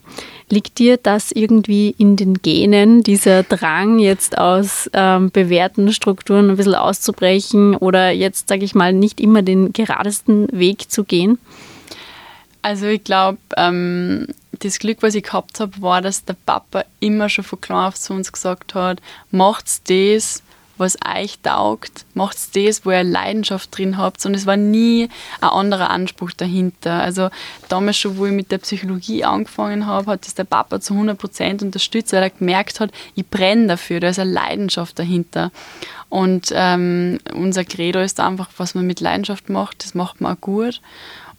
Liegt 0.49 0.79
dir 0.79 0.97
das 0.97 1.31
irgendwie 1.31 1.93
in 1.97 2.15
den 2.15 2.35
Genen, 2.35 3.03
dieser 3.03 3.43
Drang 3.43 3.99
jetzt 3.99 4.37
aus 4.37 4.89
ähm, 4.93 5.29
bewährten 5.31 5.91
Strukturen 5.93 6.49
ein 6.49 6.57
bisschen 6.57 6.75
auszubrechen 6.75 7.75
oder 7.75 8.11
jetzt, 8.11 8.47
sage 8.47 8.65
ich 8.65 8.75
mal, 8.75 8.93
nicht 8.93 9.19
immer 9.19 9.41
den 9.41 9.73
geradesten 9.73 10.47
Weg 10.51 10.89
zu 10.89 11.03
gehen? 11.03 11.37
Also 12.61 12.87
ich 12.87 13.03
glaube, 13.03 13.37
ähm, 13.55 14.27
das 14.59 14.79
Glück, 14.79 14.97
was 15.01 15.15
ich 15.15 15.23
gehabt 15.23 15.59
habe, 15.59 15.81
war, 15.81 16.01
dass 16.01 16.25
der 16.25 16.35
Papa 16.45 16.83
immer 16.99 17.29
schon 17.29 17.43
von 17.43 17.61
klein 17.61 17.87
auf 17.87 17.95
zu 17.95 18.13
uns 18.13 18.31
gesagt 18.31 18.73
hat, 18.73 19.01
macht's 19.31 19.81
das, 19.83 20.43
was 20.77 20.97
euch 21.05 21.39
taugt, 21.39 22.05
macht 22.13 22.55
das, 22.55 22.85
wo 22.85 22.91
ihr 22.91 23.03
Leidenschaft 23.03 23.77
drin 23.77 23.97
habt. 23.97 24.25
Und 24.25 24.33
es 24.33 24.45
war 24.45 24.57
nie 24.57 25.09
ein 25.41 25.49
anderer 25.49 25.89
Anspruch 25.89 26.31
dahinter. 26.31 27.01
Also 27.01 27.29
damals 27.69 27.97
schon, 27.97 28.17
wo 28.17 28.25
ich 28.25 28.31
mit 28.31 28.51
der 28.51 28.59
Psychologie 28.59 29.23
angefangen 29.23 29.85
habe, 29.85 30.11
hat 30.11 30.25
das 30.25 30.35
der 30.35 30.43
Papa 30.43 30.79
zu 30.79 30.93
100 30.93 31.17
Prozent 31.17 31.63
unterstützt, 31.63 32.13
weil 32.13 32.23
er 32.23 32.29
gemerkt 32.29 32.79
hat, 32.79 32.91
ich 33.15 33.27
brenne 33.27 33.67
dafür, 33.67 33.99
da 33.99 34.09
ist 34.09 34.19
eine 34.19 34.31
Leidenschaft 34.31 34.99
dahinter. 34.99 35.51
Und 36.09 36.51
ähm, 36.53 37.19
unser 37.33 37.65
Credo 37.65 37.99
ist 37.99 38.19
einfach, 38.19 38.49
was 38.57 38.75
man 38.75 38.87
mit 38.87 39.01
Leidenschaft 39.01 39.49
macht, 39.49 39.83
das 39.83 39.93
macht 39.93 40.21
man 40.21 40.35
auch 40.35 40.41
gut. 40.41 40.81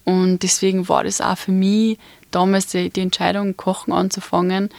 Und 0.05 0.43
deswegen 0.43 0.89
war 0.89 1.05
das 1.05 1.21
auch 1.21 1.37
für 1.37 1.53
mich 1.53 1.99
damals 2.31 2.67
die, 2.69 2.91
die 2.91 3.01
Entscheidung, 3.01 3.57
Kochen 3.57 3.93
anzufangen, 3.93 4.71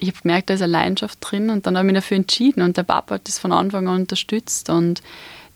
ich 0.00 0.08
habe 0.08 0.18
gemerkt, 0.22 0.50
da 0.50 0.54
ist 0.54 0.62
eine 0.62 0.72
Leidenschaft 0.72 1.18
drin 1.20 1.50
und 1.50 1.66
dann 1.66 1.76
habe 1.76 1.86
ich 1.86 1.92
mich 1.92 2.02
dafür 2.02 2.16
entschieden 2.16 2.62
und 2.62 2.76
der 2.76 2.82
Papa 2.82 3.16
hat 3.16 3.28
das 3.28 3.38
von 3.38 3.52
Anfang 3.52 3.86
an 3.86 4.00
unterstützt 4.00 4.70
und 4.70 5.02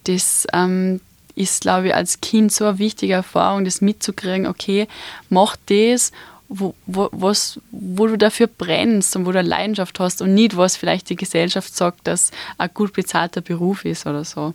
das 0.04 0.46
ähm, 0.52 1.00
ist, 1.34 1.62
glaube 1.62 1.88
ich, 1.88 1.94
als 1.94 2.20
Kind 2.20 2.52
so 2.52 2.66
eine 2.66 2.78
wichtige 2.78 3.14
Erfahrung, 3.14 3.64
das 3.64 3.80
mitzukriegen, 3.80 4.46
okay, 4.46 4.86
mach 5.30 5.56
das, 5.66 6.12
wo, 6.48 6.74
wo, 6.86 7.08
was, 7.12 7.58
wo 7.70 8.06
du 8.06 8.18
dafür 8.18 8.46
brennst 8.46 9.16
und 9.16 9.26
wo 9.26 9.32
du 9.32 9.38
eine 9.38 9.48
Leidenschaft 9.48 9.98
hast 9.98 10.20
und 10.20 10.34
nicht, 10.34 10.56
was 10.56 10.76
vielleicht 10.76 11.08
die 11.08 11.16
Gesellschaft 11.16 11.74
sagt, 11.74 12.06
dass 12.06 12.30
ein 12.58 12.70
gut 12.72 12.92
bezahlter 12.92 13.40
Beruf 13.40 13.84
ist 13.84 14.06
oder 14.06 14.24
so. 14.24 14.54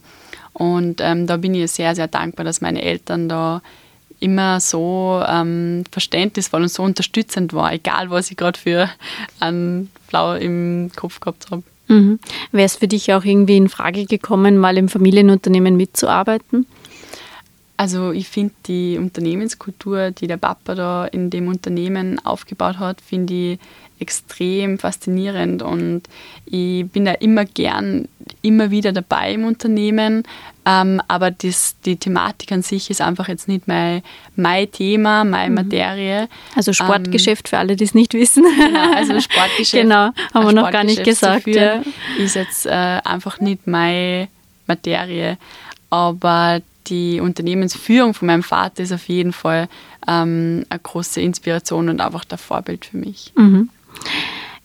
Und 0.54 1.02
ähm, 1.02 1.26
da 1.26 1.38
bin 1.38 1.56
ich 1.56 1.72
sehr, 1.72 1.96
sehr 1.96 2.08
dankbar, 2.08 2.46
dass 2.46 2.62
meine 2.62 2.82
Eltern 2.82 3.28
da 3.28 3.62
immer 4.20 4.60
so 4.60 5.24
ähm, 5.28 5.84
verständnisvoll 5.92 6.64
und 6.64 6.72
so 6.72 6.84
unterstützend 6.84 7.54
war, 7.54 7.74
egal 7.74 8.10
was 8.10 8.32
ich 8.32 8.38
gerade 8.38 8.60
für 8.60 8.90
einen 9.40 9.90
Blau 10.08 10.36
im 10.36 10.92
Kopf 10.96 11.20
gehabt 11.20 11.48
habe. 11.52 11.64
Mhm. 11.88 12.20
Wäre 12.52 12.66
es 12.66 12.76
für 12.76 12.88
dich 12.88 13.14
auch 13.14 13.26
irgendwie 13.26 13.58
in 13.58 13.70
Frage 13.70 14.06
gekommen, 14.06 14.58
mal 14.58 14.78
im 14.78 14.90
Familienunternehmen 14.90 15.76
mitzuarbeiten? 15.76 16.68
Also 17.80 18.12
ich 18.12 18.28
finde 18.28 18.54
die 18.66 18.98
Unternehmenskultur, 18.98 20.12
die 20.12 20.28
der 20.28 20.36
Papa 20.36 20.76
da 20.76 21.06
in 21.06 21.30
dem 21.30 21.48
Unternehmen 21.48 22.20
aufgebaut 22.26 22.78
hat, 22.78 23.00
finde 23.00 23.34
ich 23.34 23.60
extrem 24.02 24.78
faszinierend 24.78 25.62
und 25.62 26.02
ich 26.46 26.86
bin 26.90 27.06
da 27.06 27.14
immer 27.14 27.46
gern 27.46 28.10
immer 28.42 28.70
wieder 28.70 28.92
dabei 28.92 29.32
im 29.32 29.46
Unternehmen, 29.46 30.24
ähm, 30.66 31.02
aber 31.08 31.32
das, 31.32 31.78
die 31.86 31.96
Thematik 31.96 32.52
an 32.52 32.64
sich 32.64 32.90
ist 32.90 33.00
einfach 33.00 33.30
jetzt 33.30 33.48
nicht 33.48 33.66
mein, 33.70 34.02
mein 34.36 34.70
Thema, 34.70 35.24
meine 35.24 35.50
mhm. 35.50 35.56
Materie. 35.56 36.28
Also 36.58 36.74
Sportgeschäft 36.74 37.48
ähm, 37.48 37.50
für 37.50 37.58
alle, 37.60 37.78
die 37.78 37.86
es 37.86 37.94
nicht 37.94 38.14
wissen. 38.14 38.44
Genau, 38.58 38.94
also 38.94 39.18
Sportgeschäft. 39.22 39.84
genau, 39.84 40.10
haben 40.34 40.46
wir 40.46 40.52
noch 40.52 40.72
gar 40.72 40.84
nicht 40.84 41.06
gesagt. 41.06 41.48
Ja. 41.48 41.82
Ist 42.18 42.36
jetzt 42.36 42.66
äh, 42.66 42.72
einfach 42.72 43.40
nicht 43.40 43.68
meine 43.68 44.28
Materie, 44.68 45.38
aber 45.90 46.62
die 46.90 47.20
Unternehmensführung 47.20 48.14
von 48.14 48.28
meinem 48.28 48.44
Vater 48.44 48.84
ist 48.84 48.92
auf 48.92 49.08
jeden 49.08 49.34
Fall 49.34 49.70
ähm, 50.08 50.66
eine 50.70 50.80
große 50.80 51.22
Inspiration 51.22 51.90
und 51.90 52.02
einfach 52.02 52.26
der 52.26 52.38
Vorbild 52.38 52.86
für 52.86 52.98
mich. 52.98 53.32
Mhm. 53.36 53.70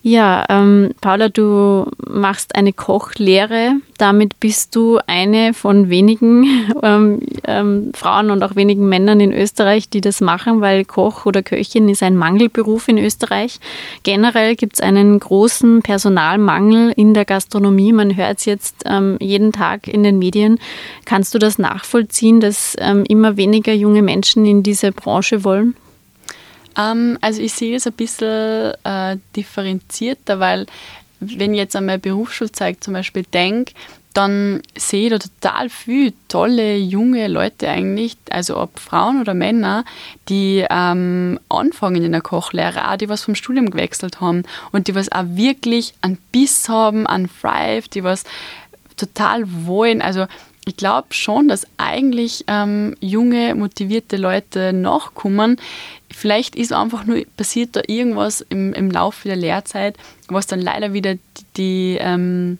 Ja, 0.07 0.45
ähm, 0.49 0.91
Paula, 1.01 1.29
du 1.29 1.87
machst 2.07 2.53
eine 2.53 2.73
Kochlehre. 2.73 3.77
Damit 3.97 4.39
bist 4.39 4.75
du 4.75 4.99
eine 5.07 5.55
von 5.55 5.89
wenigen 5.89 6.45
ähm, 6.83 7.21
ähm, 7.43 7.91
Frauen 7.95 8.29
und 8.29 8.43
auch 8.43 8.55
wenigen 8.55 8.87
Männern 8.87 9.19
in 9.19 9.33
Österreich, 9.33 9.89
die 9.89 10.01
das 10.01 10.21
machen, 10.21 10.61
weil 10.61 10.85
Koch 10.85 11.25
oder 11.25 11.41
Köchin 11.41 11.89
ist 11.89 12.03
ein 12.03 12.15
Mangelberuf 12.15 12.87
in 12.87 12.99
Österreich. 12.99 13.59
Generell 14.03 14.55
gibt 14.55 14.75
es 14.75 14.79
einen 14.79 15.19
großen 15.19 15.81
Personalmangel 15.81 16.93
in 16.95 17.15
der 17.15 17.25
Gastronomie. 17.25 17.91
Man 17.91 18.15
hört 18.15 18.37
es 18.37 18.45
jetzt 18.45 18.83
ähm, 18.85 19.17
jeden 19.19 19.53
Tag 19.53 19.87
in 19.87 20.03
den 20.03 20.19
Medien. 20.19 20.59
Kannst 21.05 21.33
du 21.33 21.39
das 21.39 21.57
nachvollziehen, 21.57 22.41
dass 22.41 22.75
ähm, 22.77 23.05
immer 23.09 23.37
weniger 23.37 23.73
junge 23.73 24.03
Menschen 24.03 24.45
in 24.45 24.61
diese 24.61 24.91
Branche 24.91 25.43
wollen? 25.43 25.73
Ähm, 26.77 27.17
also 27.21 27.41
ich 27.41 27.53
sehe 27.53 27.75
es 27.75 27.87
ein 27.87 27.93
bisschen 27.93 28.73
äh, 28.83 29.17
differenzierter, 29.35 30.39
weil 30.39 30.65
wenn 31.19 31.53
ich 31.53 31.59
jetzt 31.59 31.75
an 31.75 31.85
meine 31.85 31.99
Berufsschulzeit 31.99 32.83
zum 32.83 32.93
Beispiel 32.93 33.23
denke, 33.23 33.73
dann 34.15 34.61
sehe 34.77 35.05
ich 35.05 35.09
da 35.09 35.19
total 35.19 35.69
viele 35.69 36.13
tolle 36.29 36.77
junge 36.77 37.27
Leute 37.27 37.67
eigentlich, 37.67 38.15
also 38.29 38.57
ob 38.57 38.79
Frauen 38.79 39.19
oder 39.19 39.33
Männer, 39.33 39.83
die 40.29 40.65
ähm, 40.69 41.37
anfangen 41.49 42.01
in 42.01 42.13
der 42.13 42.21
Kochlehre, 42.21 42.89
auch 42.89 42.95
die 42.95 43.09
was 43.09 43.23
vom 43.23 43.35
Studium 43.35 43.69
gewechselt 43.69 44.21
haben 44.21 44.43
und 44.71 44.87
die 44.87 44.95
was 44.95 45.11
auch 45.11 45.25
wirklich 45.27 45.93
einen 46.01 46.17
Biss 46.31 46.69
haben, 46.69 47.05
einen 47.05 47.29
Thrive, 47.29 47.89
die 47.89 48.05
was 48.05 48.23
total 48.95 49.43
wollen. 49.65 50.01
Also 50.01 50.27
ich 50.65 50.77
glaube 50.77 51.07
schon, 51.11 51.47
dass 51.47 51.67
eigentlich 51.77 52.43
ähm, 52.47 52.95
junge, 52.99 53.55
motivierte 53.55 54.17
Leute 54.17 54.73
nachkommen. 54.73 55.57
Vielleicht 56.11 56.55
ist 56.55 56.73
einfach 56.73 57.05
nur 57.05 57.23
passiert 57.37 57.75
da 57.75 57.81
irgendwas 57.87 58.41
im, 58.41 58.73
im 58.73 58.89
Laufe 58.91 59.27
der 59.27 59.37
Lehrzeit, 59.37 59.95
was 60.27 60.47
dann 60.47 60.59
leider 60.59 60.93
wieder 60.93 61.15
die, 61.15 61.45
die 61.57 61.97
ähm, 61.99 62.57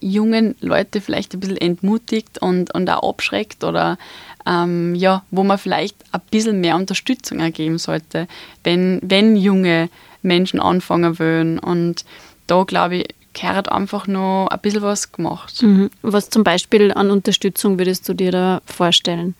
jungen 0.00 0.54
Leute 0.60 1.00
vielleicht 1.00 1.34
ein 1.34 1.40
bisschen 1.40 1.56
entmutigt 1.56 2.38
und, 2.40 2.72
und 2.74 2.88
auch 2.90 3.08
abschreckt 3.08 3.64
oder 3.64 3.98
ähm, 4.46 4.94
ja, 4.94 5.24
wo 5.30 5.42
man 5.42 5.58
vielleicht 5.58 5.96
ein 6.12 6.20
bisschen 6.30 6.60
mehr 6.60 6.76
Unterstützung 6.76 7.40
ergeben 7.40 7.78
sollte, 7.78 8.28
wenn, 8.62 9.00
wenn 9.02 9.36
junge 9.36 9.88
Menschen 10.22 10.60
anfangen 10.60 11.18
wollen. 11.18 11.58
Und 11.58 12.04
da 12.46 12.62
glaube 12.62 12.96
ich, 12.96 13.08
gehört 13.38 13.70
einfach 13.70 14.06
noch 14.06 14.48
ein 14.50 14.60
bisschen 14.60 14.82
was 14.82 15.12
gemacht. 15.12 15.62
Mhm. 15.62 15.90
Was 16.02 16.30
zum 16.30 16.42
Beispiel 16.42 16.92
an 16.92 17.10
Unterstützung 17.10 17.78
würdest 17.78 18.08
du 18.08 18.14
dir 18.14 18.32
da 18.32 18.62
vorstellen? 18.66 19.34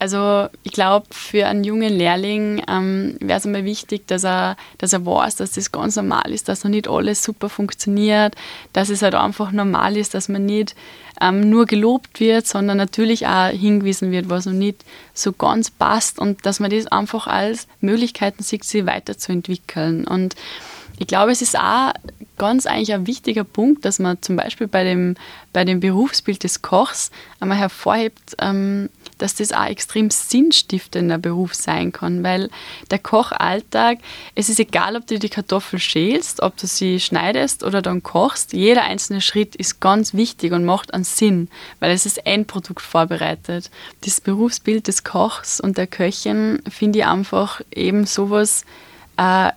Also 0.00 0.48
ich 0.62 0.72
glaube, 0.72 1.06
für 1.10 1.46
einen 1.46 1.62
jungen 1.62 1.92
Lehrling 1.92 2.62
ähm, 2.66 3.16
wäre 3.20 3.38
es 3.38 3.44
einmal 3.44 3.66
wichtig, 3.66 4.06
dass 4.06 4.24
er, 4.24 4.56
dass 4.78 4.94
er 4.94 5.04
weiß, 5.04 5.36
dass 5.36 5.52
das 5.52 5.72
ganz 5.72 5.96
normal 5.96 6.32
ist, 6.32 6.48
dass 6.48 6.64
noch 6.64 6.70
nicht 6.70 6.88
alles 6.88 7.22
super 7.22 7.50
funktioniert, 7.50 8.34
dass 8.72 8.88
es 8.88 9.02
halt 9.02 9.14
einfach 9.14 9.52
normal 9.52 9.98
ist, 9.98 10.14
dass 10.14 10.30
man 10.30 10.46
nicht 10.46 10.74
ähm, 11.20 11.50
nur 11.50 11.66
gelobt 11.66 12.18
wird, 12.18 12.46
sondern 12.46 12.78
natürlich 12.78 13.26
auch 13.26 13.48
hingewiesen 13.48 14.10
wird, 14.10 14.30
was 14.30 14.46
noch 14.46 14.54
nicht 14.54 14.86
so 15.12 15.32
ganz 15.32 15.70
passt 15.70 16.18
und 16.18 16.46
dass 16.46 16.60
man 16.60 16.70
das 16.70 16.86
einfach 16.86 17.26
als 17.26 17.68
Möglichkeiten 17.82 18.42
sieht, 18.42 18.64
sich 18.64 18.86
weiterzuentwickeln. 18.86 20.06
Und 20.06 20.34
ich 21.00 21.06
glaube, 21.06 21.32
es 21.32 21.40
ist 21.40 21.58
auch 21.58 21.94
ganz 22.36 22.66
eigentlich 22.66 22.92
ein 22.92 23.06
wichtiger 23.06 23.42
Punkt, 23.42 23.86
dass 23.86 23.98
man 23.98 24.20
zum 24.20 24.36
Beispiel 24.36 24.68
bei 24.68 24.84
dem, 24.84 25.16
bei 25.54 25.64
dem 25.64 25.80
Berufsbild 25.80 26.44
des 26.44 26.60
Kochs 26.60 27.10
einmal 27.40 27.56
hervorhebt, 27.56 28.36
ähm, 28.38 28.90
dass 29.16 29.34
das 29.34 29.52
auch 29.52 29.64
extrem 29.64 30.10
sinnstiftender 30.10 31.16
Beruf 31.16 31.54
sein 31.54 31.90
kann, 31.92 32.22
weil 32.22 32.50
der 32.90 32.98
Kochalltag, 32.98 33.98
es 34.34 34.50
ist 34.50 34.60
egal, 34.60 34.94
ob 34.94 35.06
du 35.06 35.18
die 35.18 35.30
Kartoffel 35.30 35.78
schälst, 35.78 36.42
ob 36.42 36.58
du 36.58 36.66
sie 36.66 37.00
schneidest 37.00 37.64
oder 37.64 37.80
dann 37.80 38.02
kochst, 38.02 38.52
jeder 38.52 38.82
einzelne 38.82 39.22
Schritt 39.22 39.56
ist 39.56 39.80
ganz 39.80 40.12
wichtig 40.12 40.52
und 40.52 40.66
macht 40.66 40.92
einen 40.92 41.04
Sinn, 41.04 41.48
weil 41.78 41.92
es 41.92 42.04
das 42.04 42.18
Endprodukt 42.18 42.82
vorbereitet. 42.82 43.70
Das 44.02 44.20
Berufsbild 44.20 44.86
des 44.86 45.02
Kochs 45.02 45.60
und 45.60 45.78
der 45.78 45.86
Köchin 45.86 46.60
finde 46.68 46.98
ich 46.98 47.06
einfach 47.06 47.62
eben 47.70 48.04
sowas 48.04 48.66
äh, 49.16 49.50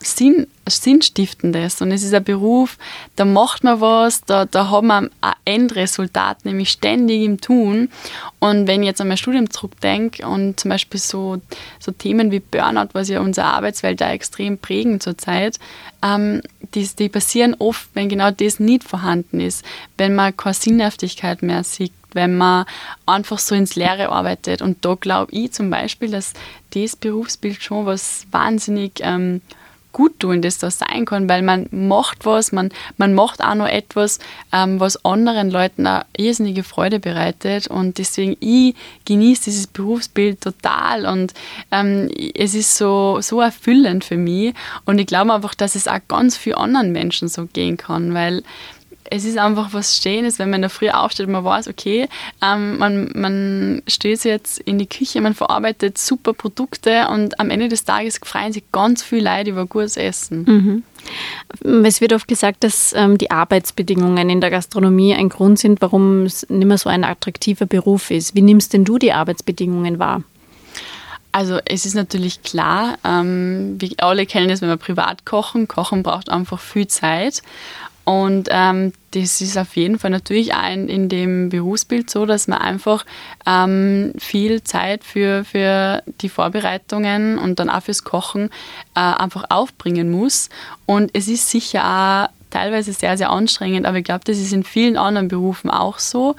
Sinn, 0.00 0.46
Sinnstiftendes 0.68 1.80
und 1.80 1.90
es 1.90 2.02
ist 2.02 2.14
ein 2.14 2.22
Beruf, 2.22 2.78
da 3.16 3.24
macht 3.24 3.64
man 3.64 3.80
was, 3.80 4.22
da, 4.22 4.44
da 4.44 4.70
hat 4.70 4.84
man 4.84 5.10
ein 5.20 5.34
Endresultat, 5.44 6.44
nämlich 6.44 6.70
ständig 6.70 7.22
im 7.22 7.40
Tun. 7.40 7.90
Und 8.38 8.66
wenn 8.66 8.82
ich 8.82 8.88
jetzt 8.88 9.00
an 9.00 9.08
mein 9.08 9.16
Studium 9.16 9.50
zurückdenke 9.50 10.26
und 10.26 10.60
zum 10.60 10.70
Beispiel 10.70 11.00
so, 11.00 11.38
so 11.80 11.92
Themen 11.92 12.30
wie 12.30 12.40
Burnout, 12.40 12.90
was 12.92 13.08
ja 13.08 13.20
unsere 13.20 13.48
Arbeitswelt 13.48 14.00
da 14.00 14.10
extrem 14.10 14.58
prägen 14.58 15.00
zurzeit, 15.00 15.58
ähm, 16.02 16.42
die, 16.74 16.86
die 16.86 17.08
passieren 17.08 17.56
oft, 17.58 17.88
wenn 17.94 18.08
genau 18.08 18.30
das 18.30 18.60
nicht 18.60 18.84
vorhanden 18.84 19.40
ist, 19.40 19.64
wenn 19.96 20.14
man 20.14 20.36
keine 20.36 20.54
Sinnhaftigkeit 20.54 21.42
mehr 21.42 21.64
sieht, 21.64 21.92
wenn 22.12 22.36
man 22.36 22.66
einfach 23.06 23.38
so 23.38 23.54
ins 23.54 23.74
Leere 23.74 24.10
arbeitet. 24.10 24.62
Und 24.62 24.84
da 24.84 24.94
glaube 24.94 25.32
ich 25.32 25.52
zum 25.52 25.70
Beispiel, 25.70 26.10
dass 26.10 26.34
das 26.74 26.96
Berufsbild 26.96 27.62
schon 27.62 27.86
was 27.86 28.26
wahnsinnig 28.30 29.00
ähm, 29.00 29.40
Guttuendes 29.92 30.58
da 30.58 30.70
sein 30.70 31.04
kann, 31.04 31.28
weil 31.28 31.42
man 31.42 31.66
macht 31.70 32.26
was, 32.26 32.52
man, 32.52 32.70
man 32.96 33.14
macht 33.14 33.42
auch 33.42 33.54
noch 33.54 33.66
etwas, 33.66 34.18
ähm, 34.52 34.80
was 34.80 35.04
anderen 35.04 35.50
Leuten 35.50 35.86
eine 35.86 36.04
irrsinnige 36.16 36.62
Freude 36.62 37.00
bereitet. 37.00 37.68
Und 37.68 37.98
deswegen, 37.98 38.36
ich 38.40 38.74
genieße 39.06 39.44
dieses 39.44 39.66
Berufsbild 39.66 40.40
total. 40.40 41.06
Und 41.06 41.34
ähm, 41.70 42.10
es 42.34 42.54
ist 42.54 42.76
so, 42.76 43.18
so 43.20 43.40
erfüllend 43.40 44.04
für 44.04 44.16
mich. 44.16 44.54
Und 44.84 44.98
ich 44.98 45.06
glaube 45.06 45.32
einfach, 45.32 45.54
dass 45.54 45.74
es 45.74 45.88
auch 45.88 46.00
ganz 46.06 46.36
vielen 46.36 46.56
anderen 46.56 46.92
Menschen 46.92 47.28
so 47.28 47.46
gehen 47.46 47.76
kann, 47.76 48.14
weil 48.14 48.42
es 49.10 49.24
ist 49.24 49.38
einfach 49.38 49.72
was 49.72 50.00
Schönes, 50.02 50.38
wenn 50.38 50.50
man 50.50 50.58
in 50.58 50.62
der 50.62 50.70
Früh 50.70 50.88
aufsteht 50.90 51.26
und 51.26 51.32
man 51.32 51.44
weiß, 51.44 51.68
okay, 51.68 52.08
ähm, 52.42 52.78
man, 52.78 53.10
man 53.14 53.82
steht 53.86 54.24
jetzt 54.24 54.58
in 54.60 54.78
die 54.78 54.86
Küche, 54.86 55.20
man 55.20 55.34
verarbeitet 55.34 55.98
super 55.98 56.32
Produkte 56.32 57.08
und 57.08 57.38
am 57.40 57.50
Ende 57.50 57.68
des 57.68 57.84
Tages 57.84 58.20
freuen 58.22 58.52
sich 58.52 58.64
ganz 58.72 59.02
viele 59.02 59.30
Leute 59.30 59.50
über 59.50 59.66
gutes 59.66 59.96
Essen. 59.96 60.82
Mhm. 61.62 61.84
Es 61.84 62.00
wird 62.00 62.12
oft 62.12 62.28
gesagt, 62.28 62.64
dass 62.64 62.92
ähm, 62.94 63.18
die 63.18 63.30
Arbeitsbedingungen 63.30 64.28
in 64.28 64.40
der 64.40 64.50
Gastronomie 64.50 65.14
ein 65.14 65.28
Grund 65.28 65.58
sind, 65.58 65.80
warum 65.80 66.24
es 66.24 66.48
nicht 66.48 66.66
mehr 66.66 66.78
so 66.78 66.90
ein 66.90 67.04
attraktiver 67.04 67.66
Beruf 67.66 68.10
ist. 68.10 68.34
Wie 68.34 68.42
nimmst 68.42 68.72
denn 68.72 68.84
du 68.84 68.98
die 68.98 69.12
Arbeitsbedingungen 69.12 69.98
wahr? 69.98 70.22
Also 71.30 71.58
es 71.66 71.86
ist 71.86 71.94
natürlich 71.94 72.42
klar, 72.42 72.98
ähm, 73.04 73.76
wir 73.78 73.90
alle 73.98 74.26
kennen 74.26 74.48
das, 74.48 74.60
wenn 74.60 74.68
wir 74.68 74.76
privat 74.76 75.24
kochen. 75.24 75.68
Kochen 75.68 76.02
braucht 76.02 76.30
einfach 76.30 76.58
viel 76.58 76.88
Zeit. 76.88 77.42
Und 78.08 78.48
ähm, 78.50 78.94
das 79.10 79.42
ist 79.42 79.58
auf 79.58 79.76
jeden 79.76 79.98
Fall 79.98 80.10
natürlich 80.10 80.54
auch 80.54 80.72
in, 80.72 80.88
in 80.88 81.10
dem 81.10 81.50
Berufsbild 81.50 82.08
so, 82.08 82.24
dass 82.24 82.48
man 82.48 82.58
einfach 82.58 83.04
ähm, 83.44 84.14
viel 84.16 84.64
Zeit 84.64 85.04
für, 85.04 85.44
für 85.44 86.02
die 86.22 86.30
Vorbereitungen 86.30 87.36
und 87.36 87.60
dann 87.60 87.68
auch 87.68 87.82
fürs 87.82 88.04
Kochen 88.04 88.48
äh, 88.96 89.00
einfach 89.00 89.44
aufbringen 89.50 90.10
muss. 90.10 90.48
Und 90.86 91.10
es 91.12 91.28
ist 91.28 91.50
sicher 91.50 91.84
auch 91.84 92.34
teilweise 92.48 92.94
sehr, 92.94 93.18
sehr 93.18 93.28
anstrengend, 93.28 93.84
aber 93.84 93.98
ich 93.98 94.04
glaube, 94.04 94.24
das 94.24 94.38
ist 94.38 94.54
in 94.54 94.64
vielen 94.64 94.96
anderen 94.96 95.28
Berufen 95.28 95.68
auch 95.68 95.98
so. 95.98 96.34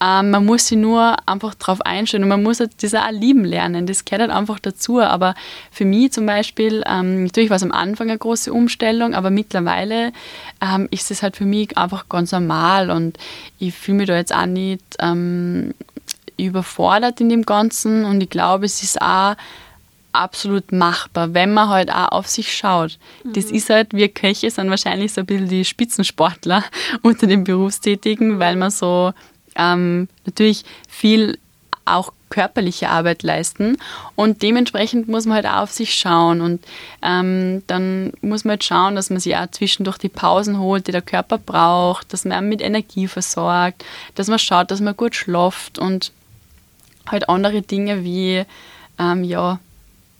Ähm, 0.00 0.30
man 0.30 0.44
muss 0.44 0.66
sich 0.66 0.78
nur 0.78 1.16
einfach 1.26 1.54
darauf 1.54 1.80
einstellen 1.82 2.24
und 2.24 2.28
man 2.28 2.42
muss 2.42 2.60
halt 2.60 2.82
das 2.82 2.94
auch 2.94 3.10
lieben 3.10 3.44
lernen. 3.44 3.86
Das 3.86 4.04
gehört 4.04 4.22
halt 4.22 4.30
einfach 4.30 4.58
dazu. 4.58 5.00
Aber 5.00 5.34
für 5.70 5.84
mich 5.84 6.12
zum 6.12 6.26
Beispiel, 6.26 6.82
ähm, 6.86 7.24
natürlich 7.24 7.50
war 7.50 7.56
es 7.56 7.62
am 7.62 7.72
Anfang 7.72 8.08
eine 8.08 8.18
große 8.18 8.52
Umstellung, 8.52 9.14
aber 9.14 9.30
mittlerweile 9.30 10.12
ähm, 10.60 10.88
ist 10.90 11.10
es 11.10 11.22
halt 11.22 11.36
für 11.36 11.46
mich 11.46 11.76
einfach 11.78 12.08
ganz 12.08 12.32
normal 12.32 12.90
und 12.90 13.18
ich 13.58 13.74
fühle 13.74 13.98
mich 13.98 14.08
da 14.08 14.16
jetzt 14.16 14.34
auch 14.34 14.46
nicht 14.46 14.82
ähm, 14.98 15.74
überfordert 16.36 17.20
in 17.20 17.28
dem 17.28 17.46
Ganzen 17.46 18.04
und 18.04 18.22
ich 18.22 18.30
glaube, 18.30 18.66
es 18.66 18.82
ist 18.82 19.00
auch 19.00 19.36
absolut 20.14 20.72
machbar, 20.72 21.34
wenn 21.34 21.52
man 21.52 21.68
halt 21.68 21.92
auch 21.92 22.12
auf 22.12 22.28
sich 22.28 22.52
schaut. 22.56 22.98
Mhm. 23.24 23.32
Das 23.32 23.46
ist 23.46 23.68
halt, 23.68 23.92
wir 23.92 24.08
Köche 24.08 24.50
sind 24.50 24.70
wahrscheinlich 24.70 25.12
so 25.12 25.22
ein 25.22 25.26
bisschen 25.26 25.48
die 25.48 25.64
Spitzensportler 25.64 26.64
unter 27.02 27.26
den 27.26 27.44
Berufstätigen, 27.44 28.38
weil 28.38 28.56
man 28.56 28.70
so 28.70 29.12
ähm, 29.56 30.08
natürlich 30.24 30.64
viel 30.88 31.38
auch 31.86 32.12
körperliche 32.30 32.88
Arbeit 32.88 33.22
leisten 33.22 33.76
und 34.16 34.42
dementsprechend 34.42 35.06
muss 35.06 35.26
man 35.26 35.36
halt 35.36 35.46
auch 35.46 35.62
auf 35.62 35.72
sich 35.72 35.94
schauen 35.94 36.40
und 36.40 36.64
ähm, 37.02 37.62
dann 37.66 38.12
muss 38.22 38.44
man 38.44 38.52
halt 38.52 38.64
schauen, 38.64 38.96
dass 38.96 39.10
man 39.10 39.20
sich 39.20 39.36
auch 39.36 39.50
zwischendurch 39.50 39.98
die 39.98 40.08
Pausen 40.08 40.58
holt, 40.58 40.88
die 40.88 40.92
der 40.92 41.02
Körper 41.02 41.38
braucht, 41.38 42.12
dass 42.12 42.24
man 42.24 42.48
mit 42.48 42.60
Energie 42.62 43.06
versorgt, 43.06 43.84
dass 44.14 44.28
man 44.28 44.38
schaut, 44.38 44.70
dass 44.70 44.80
man 44.80 44.96
gut 44.96 45.14
schläft 45.14 45.78
und 45.78 46.10
halt 47.06 47.28
andere 47.28 47.62
Dinge 47.62 48.02
wie 48.02 48.44
ähm, 48.98 49.22
ja, 49.22 49.60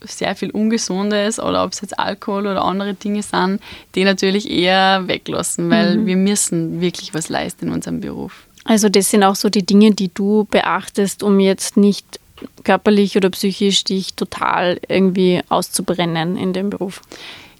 sehr 0.01 0.35
viel 0.35 0.51
Ungesundes 0.51 1.39
oder 1.39 1.63
ob 1.63 1.73
es 1.73 1.81
jetzt 1.81 1.97
Alkohol 1.97 2.47
oder 2.47 2.63
andere 2.63 2.93
Dinge 2.93 3.23
sind, 3.23 3.59
die 3.95 4.03
natürlich 4.03 4.49
eher 4.49 5.07
weglassen, 5.07 5.69
weil 5.69 5.97
mhm. 5.97 6.05
wir 6.05 6.17
müssen 6.17 6.81
wirklich 6.81 7.13
was 7.13 7.29
leisten 7.29 7.67
in 7.67 7.73
unserem 7.73 8.01
Beruf. 8.01 8.45
Also 8.65 8.89
das 8.89 9.11
sind 9.11 9.23
auch 9.23 9.35
so 9.35 9.49
die 9.49 9.65
Dinge, 9.65 9.91
die 9.91 10.13
du 10.13 10.45
beachtest, 10.49 11.23
um 11.23 11.39
jetzt 11.39 11.77
nicht 11.77 12.19
körperlich 12.63 13.15
oder 13.15 13.29
psychisch 13.29 13.83
dich 13.83 14.15
total 14.15 14.79
irgendwie 14.89 15.41
auszubrennen 15.47 16.35
in 16.35 16.51
dem 16.51 16.69
Beruf. 16.69 17.01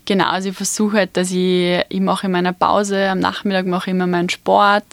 Genau, 0.06 0.26
also 0.26 0.50
ich 0.50 0.56
versuche 0.56 0.98
halt, 0.98 1.18
dass 1.18 1.32
ich, 1.32 1.80
ich 1.89 2.00
mache 2.00 2.28
in 2.28 2.32
meiner 2.32 2.54
Pause, 2.54 3.10
am 3.10 3.20
Nachmittag 3.20 3.65
mache 3.65 3.89
ich 3.89 3.96
immer 3.96 4.06
meinen 4.06 4.30
Sport. 4.30 4.84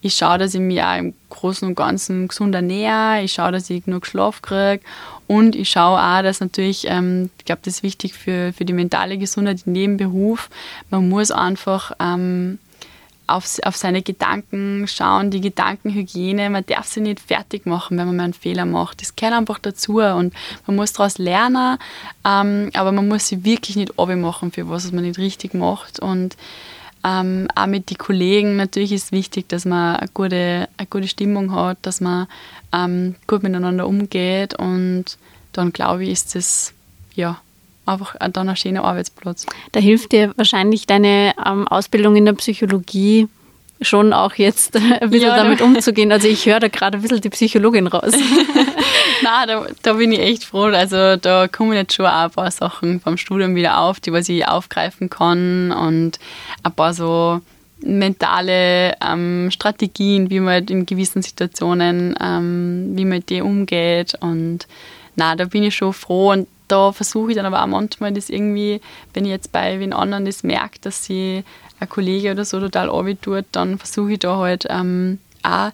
Ich 0.00 0.14
schaue, 0.14 0.38
dass 0.38 0.54
ich 0.54 0.60
mich 0.60 0.80
auch 0.80 0.96
im 0.96 1.14
Großen 1.28 1.66
und 1.66 1.74
Ganzen 1.74 2.28
gesund 2.28 2.54
ernähre. 2.54 3.22
Ich 3.22 3.32
schaue, 3.32 3.50
dass 3.50 3.68
ich 3.68 3.84
genug 3.84 4.06
Schlaf 4.06 4.42
kriege. 4.42 4.80
Und 5.26 5.56
ich 5.56 5.70
schaue 5.70 5.98
auch, 5.98 6.22
dass 6.22 6.38
natürlich, 6.38 6.86
ähm, 6.88 7.30
ich 7.38 7.44
glaube, 7.44 7.62
das 7.64 7.74
ist 7.74 7.82
wichtig 7.82 8.14
für, 8.14 8.52
für 8.52 8.64
die 8.64 8.72
mentale 8.72 9.18
Gesundheit 9.18 9.62
im 9.66 9.72
Nebenberuf. 9.72 10.50
Man 10.90 11.08
muss 11.08 11.32
einfach 11.32 11.92
ähm, 12.00 12.58
auf, 13.30 13.58
auf 13.64 13.76
seine 13.76 14.02
Gedanken 14.02 14.86
schauen, 14.86 15.30
die 15.30 15.40
Gedankenhygiene. 15.40 16.50
Man 16.50 16.66
darf 16.66 16.86
sie 16.86 17.00
nicht 17.00 17.20
fertig 17.20 17.66
machen, 17.66 17.96
wenn 17.98 18.06
man 18.06 18.16
mal 18.16 18.24
einen 18.24 18.34
Fehler 18.34 18.66
macht. 18.66 19.00
Das 19.00 19.16
gehört 19.16 19.36
einfach 19.36 19.58
dazu 19.58 20.00
und 20.00 20.34
man 20.66 20.76
muss 20.76 20.92
daraus 20.92 21.18
lernen, 21.18 21.78
ähm, 22.26 22.70
aber 22.74 22.92
man 22.92 23.08
muss 23.08 23.28
sie 23.28 23.44
wirklich 23.44 23.76
nicht 23.76 23.96
machen 23.96 24.52
für 24.52 24.68
was, 24.68 24.84
was 24.84 24.92
man 24.92 25.04
nicht 25.04 25.18
richtig 25.18 25.54
macht. 25.54 26.00
Und 26.00 26.36
Ähm, 27.02 27.48
auch 27.54 27.66
mit 27.66 27.88
den 27.88 27.96
Kollegen 27.96 28.56
natürlich 28.56 28.92
ist 28.92 29.10
wichtig, 29.10 29.48
dass 29.48 29.64
man 29.64 29.96
eine 29.96 30.08
gute, 30.12 30.68
eine 30.76 30.86
gute 30.90 31.08
Stimmung 31.08 31.50
hat, 31.54 31.78
dass 31.80 32.02
man 32.02 32.26
ähm, 32.74 33.14
gut 33.26 33.42
miteinander 33.42 33.86
umgeht 33.86 34.52
und 34.52 35.16
dann 35.52 35.72
glaube 35.72 36.04
ich, 36.04 36.10
ist 36.10 36.34
das 36.34 36.74
ja 37.14 37.40
einfach 37.92 38.16
dann 38.32 38.48
ein 38.48 38.56
schöner 38.56 38.84
Arbeitsplatz. 38.84 39.46
Da 39.72 39.80
hilft 39.80 40.12
dir 40.12 40.32
wahrscheinlich 40.36 40.86
deine 40.86 41.34
ähm, 41.44 41.66
Ausbildung 41.68 42.16
in 42.16 42.24
der 42.24 42.34
Psychologie 42.34 43.28
schon 43.82 44.12
auch 44.12 44.34
jetzt 44.34 44.76
ein 45.00 45.10
bisschen 45.10 45.28
ja, 45.28 45.36
damit 45.36 45.60
umzugehen. 45.60 46.12
Also 46.12 46.28
ich 46.28 46.46
höre 46.46 46.60
da 46.60 46.68
gerade 46.68 46.98
ein 46.98 47.02
bisschen 47.02 47.20
die 47.20 47.30
Psychologin 47.30 47.86
raus. 47.86 48.12
Nein, 49.22 49.48
da, 49.48 49.66
da, 49.82 49.92
bin 49.94 50.12
ich 50.12 50.20
echt 50.20 50.44
froh. 50.44 50.64
Also 50.64 51.16
da 51.16 51.48
kommen 51.48 51.72
jetzt 51.72 51.94
schon 51.94 52.06
auch 52.06 52.24
ein 52.24 52.30
paar 52.30 52.50
Sachen 52.50 53.00
vom 53.00 53.16
Studium 53.16 53.54
wieder 53.54 53.78
auf, 53.78 54.00
die 54.00 54.12
was 54.12 54.28
ich 54.28 54.46
aufgreifen 54.46 55.10
kann 55.10 55.72
und 55.72 56.18
ein 56.62 56.72
paar 56.72 56.94
so 56.94 57.40
mentale 57.82 58.94
ähm, 59.02 59.50
Strategien, 59.50 60.28
wie 60.30 60.40
man 60.40 60.64
in 60.66 60.84
gewissen 60.84 61.22
Situationen, 61.22 62.14
ähm, 62.20 62.90
wie 62.94 63.04
man 63.04 63.18
mit 63.18 63.30
die 63.30 63.40
umgeht 63.40 64.14
und 64.20 64.66
na, 65.16 65.34
da 65.34 65.44
bin 65.46 65.62
ich 65.62 65.74
schon 65.74 65.92
froh 65.92 66.32
und 66.32 66.46
da 66.70 66.92
versuche 66.92 67.30
ich 67.30 67.36
dann 67.36 67.46
aber 67.46 67.62
auch 67.62 67.66
manchmal 67.66 68.12
das 68.12 68.30
irgendwie, 68.30 68.80
wenn 69.14 69.24
ich 69.24 69.30
jetzt 69.30 69.52
bei 69.52 69.80
wen 69.80 69.92
anderen 69.92 70.24
das 70.24 70.42
merke, 70.42 70.78
dass 70.80 71.04
sie 71.04 71.44
ein 71.80 71.88
Kollege 71.88 72.32
oder 72.32 72.44
so 72.44 72.60
total 72.60 72.88
tut, 73.16 73.44
dann 73.52 73.78
versuche 73.78 74.12
ich 74.12 74.18
da 74.18 74.36
halt 74.36 74.66
ähm, 74.68 75.18
auch 75.42 75.70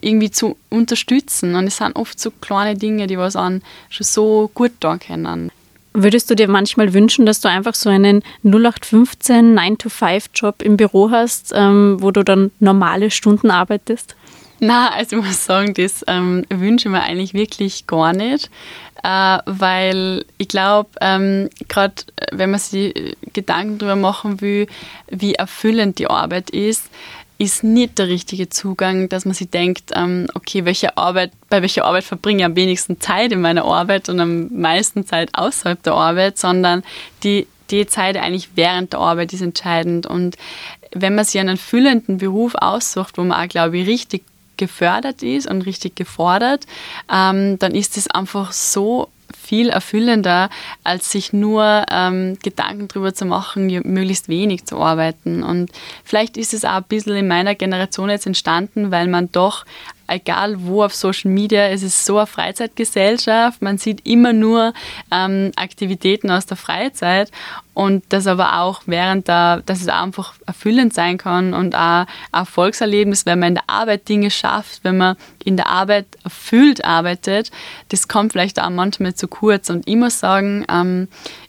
irgendwie 0.00 0.30
zu 0.30 0.56
unterstützen. 0.68 1.54
Und 1.54 1.66
es 1.66 1.78
sind 1.78 1.96
oft 1.96 2.20
so 2.20 2.30
kleine 2.30 2.78
Dinge, 2.78 3.06
die 3.06 3.18
was 3.18 3.36
an 3.36 3.62
schon 3.88 4.04
so 4.04 4.50
gut 4.54 4.72
da 4.80 4.98
können. 4.98 5.50
Würdest 5.98 6.30
du 6.30 6.34
dir 6.34 6.46
manchmal 6.46 6.92
wünschen, 6.92 7.24
dass 7.24 7.40
du 7.40 7.48
einfach 7.48 7.74
so 7.74 7.88
einen 7.88 8.22
0815 8.44 9.58
9-to-5-Job 9.58 10.60
im 10.60 10.76
Büro 10.76 11.10
hast, 11.10 11.52
ähm, 11.54 11.96
wo 12.00 12.10
du 12.10 12.22
dann 12.22 12.50
normale 12.60 13.10
Stunden 13.10 13.50
arbeitest? 13.50 14.14
Na, 14.58 14.90
also 14.90 15.18
ich 15.18 15.24
muss 15.24 15.44
sagen, 15.44 15.74
das 15.74 16.04
ähm, 16.08 16.44
wünsche 16.48 16.88
ich 16.88 16.92
mir 16.92 17.02
eigentlich 17.02 17.34
wirklich 17.34 17.86
gar 17.86 18.14
nicht, 18.14 18.50
äh, 19.02 19.38
weil 19.44 20.24
ich 20.38 20.48
glaube, 20.48 20.88
ähm, 21.00 21.50
gerade 21.68 21.94
äh, 22.16 22.26
wenn 22.32 22.50
man 22.50 22.60
sich 22.60 23.16
Gedanken 23.34 23.78
darüber 23.78 23.96
machen 23.96 24.40
will, 24.40 24.66
wie 25.08 25.34
erfüllend 25.34 25.98
die 25.98 26.08
Arbeit 26.08 26.50
ist, 26.50 26.88
ist 27.38 27.64
nicht 27.64 27.98
der 27.98 28.08
richtige 28.08 28.48
Zugang, 28.48 29.10
dass 29.10 29.26
man 29.26 29.34
sich 29.34 29.50
denkt, 29.50 29.90
ähm, 29.94 30.26
okay, 30.34 30.64
welche 30.64 30.96
Arbeit, 30.96 31.32
bei 31.50 31.60
welcher 31.60 31.84
Arbeit 31.84 32.04
verbringe 32.04 32.40
ich 32.40 32.44
am 32.46 32.56
wenigsten 32.56 32.98
Zeit 32.98 33.32
in 33.32 33.42
meiner 33.42 33.66
Arbeit 33.66 34.08
und 34.08 34.20
am 34.20 34.48
meisten 34.48 35.06
Zeit 35.06 35.30
außerhalb 35.34 35.82
der 35.82 35.92
Arbeit, 35.92 36.38
sondern 36.38 36.82
die, 37.22 37.46
die 37.70 37.86
Zeit 37.86 38.16
eigentlich 38.16 38.50
während 38.54 38.94
der 38.94 39.00
Arbeit 39.00 39.34
ist 39.34 39.42
entscheidend. 39.42 40.06
Und 40.06 40.36
wenn 40.94 41.14
man 41.14 41.26
sich 41.26 41.38
einen 41.38 41.58
füllenden 41.58 42.16
Beruf 42.16 42.54
aussucht, 42.54 43.18
wo 43.18 43.24
man 43.24 43.44
auch, 43.44 43.48
glaube 43.48 43.76
ich, 43.78 43.86
richtig 43.86 44.24
gefördert 44.56 45.22
ist 45.22 45.48
und 45.48 45.62
richtig 45.62 45.96
gefordert, 45.96 46.66
ähm, 47.12 47.58
dann 47.58 47.74
ist 47.74 47.96
es 47.96 48.08
einfach 48.10 48.52
so 48.52 49.08
viel 49.46 49.68
erfüllender, 49.68 50.50
als 50.82 51.12
sich 51.12 51.32
nur 51.32 51.86
ähm, 51.90 52.36
Gedanken 52.42 52.88
darüber 52.88 53.14
zu 53.14 53.26
machen, 53.26 53.66
möglichst 53.84 54.28
wenig 54.28 54.64
zu 54.64 54.78
arbeiten. 54.78 55.42
Und 55.42 55.70
vielleicht 56.04 56.36
ist 56.36 56.52
es 56.52 56.64
auch 56.64 56.76
ein 56.76 56.84
bisschen 56.84 57.16
in 57.16 57.28
meiner 57.28 57.54
Generation 57.54 58.10
jetzt 58.10 58.26
entstanden, 58.26 58.90
weil 58.90 59.06
man 59.06 59.30
doch 59.30 59.64
egal 60.08 60.56
wo 60.64 60.82
auf 60.82 60.94
Social 60.94 61.30
Media, 61.30 61.68
es 61.68 61.82
ist 61.82 62.04
so 62.04 62.18
eine 62.18 62.26
Freizeitgesellschaft, 62.26 63.62
man 63.62 63.78
sieht 63.78 64.06
immer 64.06 64.32
nur 64.32 64.72
ähm, 65.10 65.52
Aktivitäten 65.56 66.30
aus 66.30 66.46
der 66.46 66.56
Freizeit 66.56 67.30
und 67.74 68.04
das 68.08 68.26
aber 68.26 68.60
auch 68.60 68.82
während 68.86 69.28
der, 69.28 69.62
dass 69.66 69.80
es 69.80 69.88
einfach 69.88 70.34
erfüllend 70.46 70.94
sein 70.94 71.18
kann 71.18 71.54
und 71.54 71.74
auch 71.74 71.80
ein 71.80 72.06
Erfolgserlebnis, 72.32 73.26
wenn 73.26 73.38
man 73.38 73.48
in 73.48 73.54
der 73.56 73.68
Arbeit 73.68 74.08
Dinge 74.08 74.30
schafft, 74.30 74.82
wenn 74.82 74.96
man 74.96 75.16
in 75.44 75.56
der 75.56 75.68
Arbeit 75.68 76.06
erfüllt 76.24 76.84
arbeitet, 76.84 77.50
das 77.90 78.08
kommt 78.08 78.32
vielleicht 78.32 78.60
auch 78.60 78.70
manchmal 78.70 79.14
zu 79.14 79.28
kurz. 79.28 79.70
Und 79.70 79.86
ich 79.88 79.96
muss 79.96 80.20
sagen, 80.20 80.64
ähm, 80.70 81.08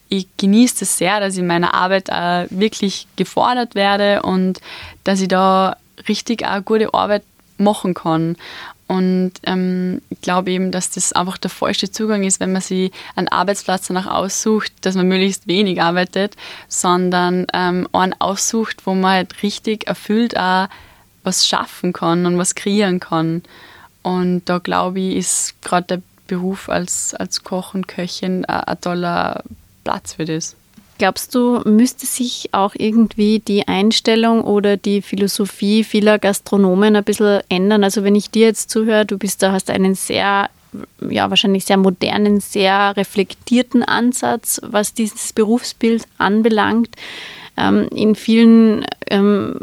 ich 0.10 0.28
genieße 0.38 0.84
es 0.84 0.98
sehr, 0.98 1.20
dass 1.20 1.34
ich 1.34 1.40
in 1.40 1.48
meiner 1.48 1.74
Arbeit 1.74 2.10
äh, 2.10 2.48
wirklich 2.50 3.08
gefordert 3.16 3.76
werde 3.76 4.22
und 4.24 4.60
dass 5.04 5.22
ich 5.22 5.28
da 5.28 5.78
richtig 6.08 6.46
auch 6.46 6.64
gute 6.64 6.94
Arbeit 6.94 7.24
machen 7.58 7.94
kann. 7.94 8.36
Und 8.88 9.34
ähm, 9.44 10.02
ich 10.10 10.22
glaube 10.22 10.52
eben, 10.52 10.72
dass 10.72 10.92
das 10.92 11.12
einfach 11.12 11.38
der 11.38 11.50
falsche 11.50 11.92
Zugang 11.92 12.24
ist, 12.24 12.40
wenn 12.40 12.54
man 12.54 12.62
sich 12.62 12.92
einen 13.16 13.28
Arbeitsplatz 13.28 13.88
danach 13.88 14.08
aussucht, 14.08 14.72
dass 14.82 14.96
man 14.96 15.08
möglichst 15.08 15.48
wenig 15.48 15.82
arbeitet, 15.82 16.38
sondern 16.70 17.48
ähm, 17.54 17.88
einen 17.92 18.16
aussucht, 18.20 18.86
wo 18.86 18.94
man 18.94 19.12
halt 19.12 19.44
richtig 19.44 19.88
erfüllt 19.88 20.38
auch 20.38 20.68
was 21.24 21.46
schaffen 21.46 21.92
kann 21.92 22.26
und 22.26 22.38
was 22.38 22.56
kreieren 22.56 23.02
kann. 23.02 23.44
Und 24.02 24.44
da 24.46 24.60
glaube 24.60 25.02
ich, 25.02 25.18
ist 25.18 25.62
gerade 25.62 25.88
der 25.88 26.02
Beruf 26.28 26.70
als, 26.70 27.14
als 27.14 27.44
Koch 27.44 27.74
und 27.74 27.88
Köchin 27.88 28.46
ein, 28.46 28.62
ein 28.62 28.82
toller 28.82 29.44
Platz 29.84 30.14
für 30.14 30.26
das. 30.26 30.57
Glaubst 30.98 31.36
du, 31.36 31.62
müsste 31.66 32.06
sich 32.06 32.50
auch 32.54 32.74
irgendwie 32.76 33.40
die 33.40 33.68
Einstellung 33.68 34.44
oder 34.44 34.78
die 34.78 35.02
Philosophie 35.02 35.84
vieler 35.84 36.18
Gastronomen 36.18 36.96
ein 36.96 37.04
bisschen 37.04 37.42
ändern? 37.50 37.84
Also 37.84 38.04
wenn 38.04 38.16
ich 38.16 38.32
dir 38.32 38.48
jetzt 38.48 38.72
zuhöre, 38.72 39.06
du 39.06 39.18
bist 39.18 39.44
da, 39.44 39.52
hast 39.52 39.70
einen 39.70 39.94
sehr, 39.94 40.50
ja, 41.08 41.30
wahrscheinlich 41.30 41.66
sehr 41.66 41.78
modernen, 41.78 42.40
sehr 42.40 42.98
reflektierten 42.98 43.84
Ansatz, 43.84 44.60
was 44.64 44.94
dieses 44.94 45.34
Berufsbild 45.34 46.04
anbelangt. 46.18 46.96
Ähm, 47.58 47.88
in 47.94 48.16
vielen 48.16 48.86
ähm, 49.10 49.60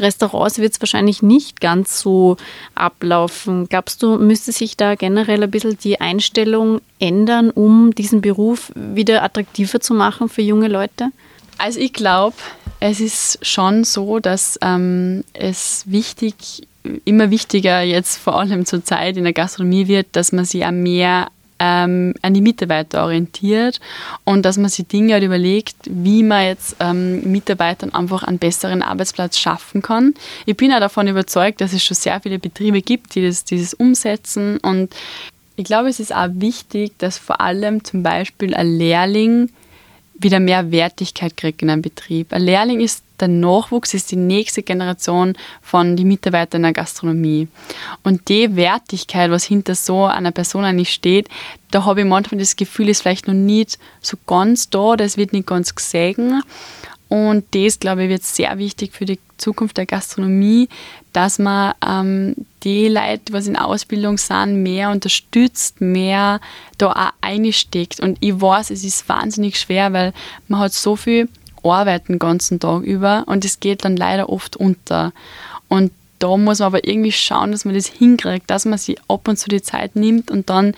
Restaurants 0.00 0.58
wird 0.58 0.72
es 0.72 0.80
wahrscheinlich 0.80 1.22
nicht 1.22 1.60
ganz 1.60 2.00
so 2.00 2.36
ablaufen. 2.74 3.68
Glaubst 3.68 4.02
du, 4.02 4.18
müsste 4.18 4.52
sich 4.52 4.76
da 4.76 4.94
generell 4.94 5.42
ein 5.42 5.50
bisschen 5.50 5.78
die 5.78 6.00
Einstellung 6.00 6.80
ändern, 6.98 7.50
um 7.50 7.94
diesen 7.94 8.20
Beruf 8.20 8.72
wieder 8.74 9.22
attraktiver 9.22 9.80
zu 9.80 9.94
machen 9.94 10.28
für 10.28 10.42
junge 10.42 10.68
Leute? 10.68 11.10
Also 11.58 11.80
ich 11.80 11.92
glaube, 11.92 12.36
es 12.80 13.00
ist 13.00 13.44
schon 13.44 13.84
so, 13.84 14.20
dass 14.20 14.58
ähm, 14.62 15.24
es 15.32 15.84
wichtig, 15.86 16.68
immer 17.04 17.30
wichtiger 17.30 17.82
jetzt 17.82 18.18
vor 18.18 18.38
allem 18.38 18.64
zur 18.64 18.84
Zeit 18.84 19.16
in 19.16 19.24
der 19.24 19.32
Gastronomie 19.32 19.88
wird, 19.88 20.06
dass 20.12 20.32
man 20.32 20.44
sich 20.44 20.64
auch 20.64 20.70
mehr 20.70 21.28
ähm, 21.58 22.14
an 22.22 22.34
die 22.34 22.40
Mitarbeiter 22.40 23.04
orientiert 23.04 23.80
und 24.24 24.44
dass 24.44 24.56
man 24.56 24.68
sich 24.68 24.86
Dinge 24.86 25.14
halt 25.14 25.24
überlegt, 25.24 25.76
wie 25.84 26.22
man 26.22 26.44
jetzt 26.44 26.76
ähm, 26.80 27.30
Mitarbeitern 27.30 27.94
einfach 27.94 28.22
einen 28.22 28.38
besseren 28.38 28.82
Arbeitsplatz 28.82 29.38
schaffen 29.38 29.82
kann. 29.82 30.14
Ich 30.46 30.56
bin 30.56 30.72
auch 30.72 30.80
davon 30.80 31.08
überzeugt, 31.08 31.60
dass 31.60 31.72
es 31.72 31.82
schon 31.82 31.96
sehr 31.96 32.20
viele 32.20 32.38
Betriebe 32.38 32.82
gibt, 32.82 33.14
die 33.14 33.26
das, 33.26 33.44
dieses 33.44 33.74
umsetzen 33.74 34.58
und 34.58 34.94
ich 35.56 35.64
glaube, 35.64 35.88
es 35.88 35.98
ist 35.98 36.14
auch 36.14 36.28
wichtig, 36.34 36.92
dass 36.98 37.18
vor 37.18 37.40
allem 37.40 37.82
zum 37.82 38.04
Beispiel 38.04 38.54
ein 38.54 38.78
Lehrling 38.78 39.50
wieder 40.18 40.40
mehr 40.40 40.70
Wertigkeit 40.70 41.36
kriegt 41.36 41.62
in 41.62 41.70
einem 41.70 41.82
Betrieb. 41.82 42.32
Ein 42.32 42.42
Lehrling 42.42 42.80
ist 42.80 43.04
der 43.20 43.28
Nachwuchs, 43.28 43.94
ist 43.94 44.10
die 44.10 44.16
nächste 44.16 44.62
Generation 44.62 45.34
von 45.62 45.96
den 45.96 46.08
Mitarbeitern 46.08 46.60
in 46.60 46.62
der 46.64 46.72
Gastronomie. 46.72 47.48
Und 48.02 48.28
die 48.28 48.54
Wertigkeit, 48.56 49.30
was 49.30 49.44
hinter 49.44 49.74
so 49.74 50.04
einer 50.04 50.30
Person 50.30 50.64
eigentlich 50.64 50.92
steht, 50.92 51.28
da 51.70 51.84
habe 51.84 52.00
ich 52.00 52.06
manchmal 52.06 52.38
das 52.38 52.56
Gefühl, 52.56 52.88
ist 52.88 53.02
vielleicht 53.02 53.26
noch 53.26 53.34
nicht 53.34 53.78
so 54.00 54.16
ganz 54.26 54.70
da, 54.70 54.96
das 54.96 55.16
wird 55.16 55.32
nicht 55.32 55.46
ganz 55.46 55.74
gesehen. 55.74 56.42
Und 57.08 57.44
das, 57.52 57.80
glaube 57.80 58.04
ich, 58.04 58.10
wird 58.10 58.22
sehr 58.22 58.58
wichtig 58.58 58.92
für 58.92 59.06
die 59.06 59.18
Zukunft 59.38 59.76
der 59.76 59.86
Gastronomie, 59.86 60.68
dass 61.12 61.38
man 61.38 61.72
ähm, 61.86 62.34
die 62.64 62.88
Leute, 62.88 63.32
was 63.32 63.46
in 63.46 63.56
Ausbildung 63.56 64.18
sind, 64.18 64.62
mehr 64.62 64.90
unterstützt, 64.90 65.80
mehr 65.80 66.40
da 66.76 66.92
auch 66.92 67.12
einsteckt. 67.20 68.00
Und 68.00 68.18
ich 68.20 68.40
weiß, 68.40 68.70
es 68.70 68.84
ist 68.84 69.08
wahnsinnig 69.08 69.58
schwer, 69.58 69.92
weil 69.92 70.12
man 70.48 70.60
hat 70.60 70.74
so 70.74 70.96
viel 70.96 71.28
Arbeit 71.62 72.08
den 72.08 72.18
ganzen 72.18 72.60
Tag 72.60 72.82
über 72.82 73.24
und 73.26 73.44
es 73.44 73.60
geht 73.60 73.84
dann 73.84 73.96
leider 73.96 74.28
oft 74.28 74.56
unter. 74.56 75.12
Und 75.68 75.92
da 76.18 76.36
muss 76.36 76.58
man 76.58 76.66
aber 76.66 76.86
irgendwie 76.86 77.12
schauen, 77.12 77.52
dass 77.52 77.64
man 77.64 77.74
das 77.74 77.86
hinkriegt, 77.86 78.50
dass 78.50 78.64
man 78.64 78.78
sich 78.78 78.98
ab 79.08 79.28
und 79.28 79.38
zu 79.38 79.48
die 79.48 79.62
Zeit 79.62 79.96
nimmt 79.96 80.30
und 80.30 80.50
dann 80.50 80.74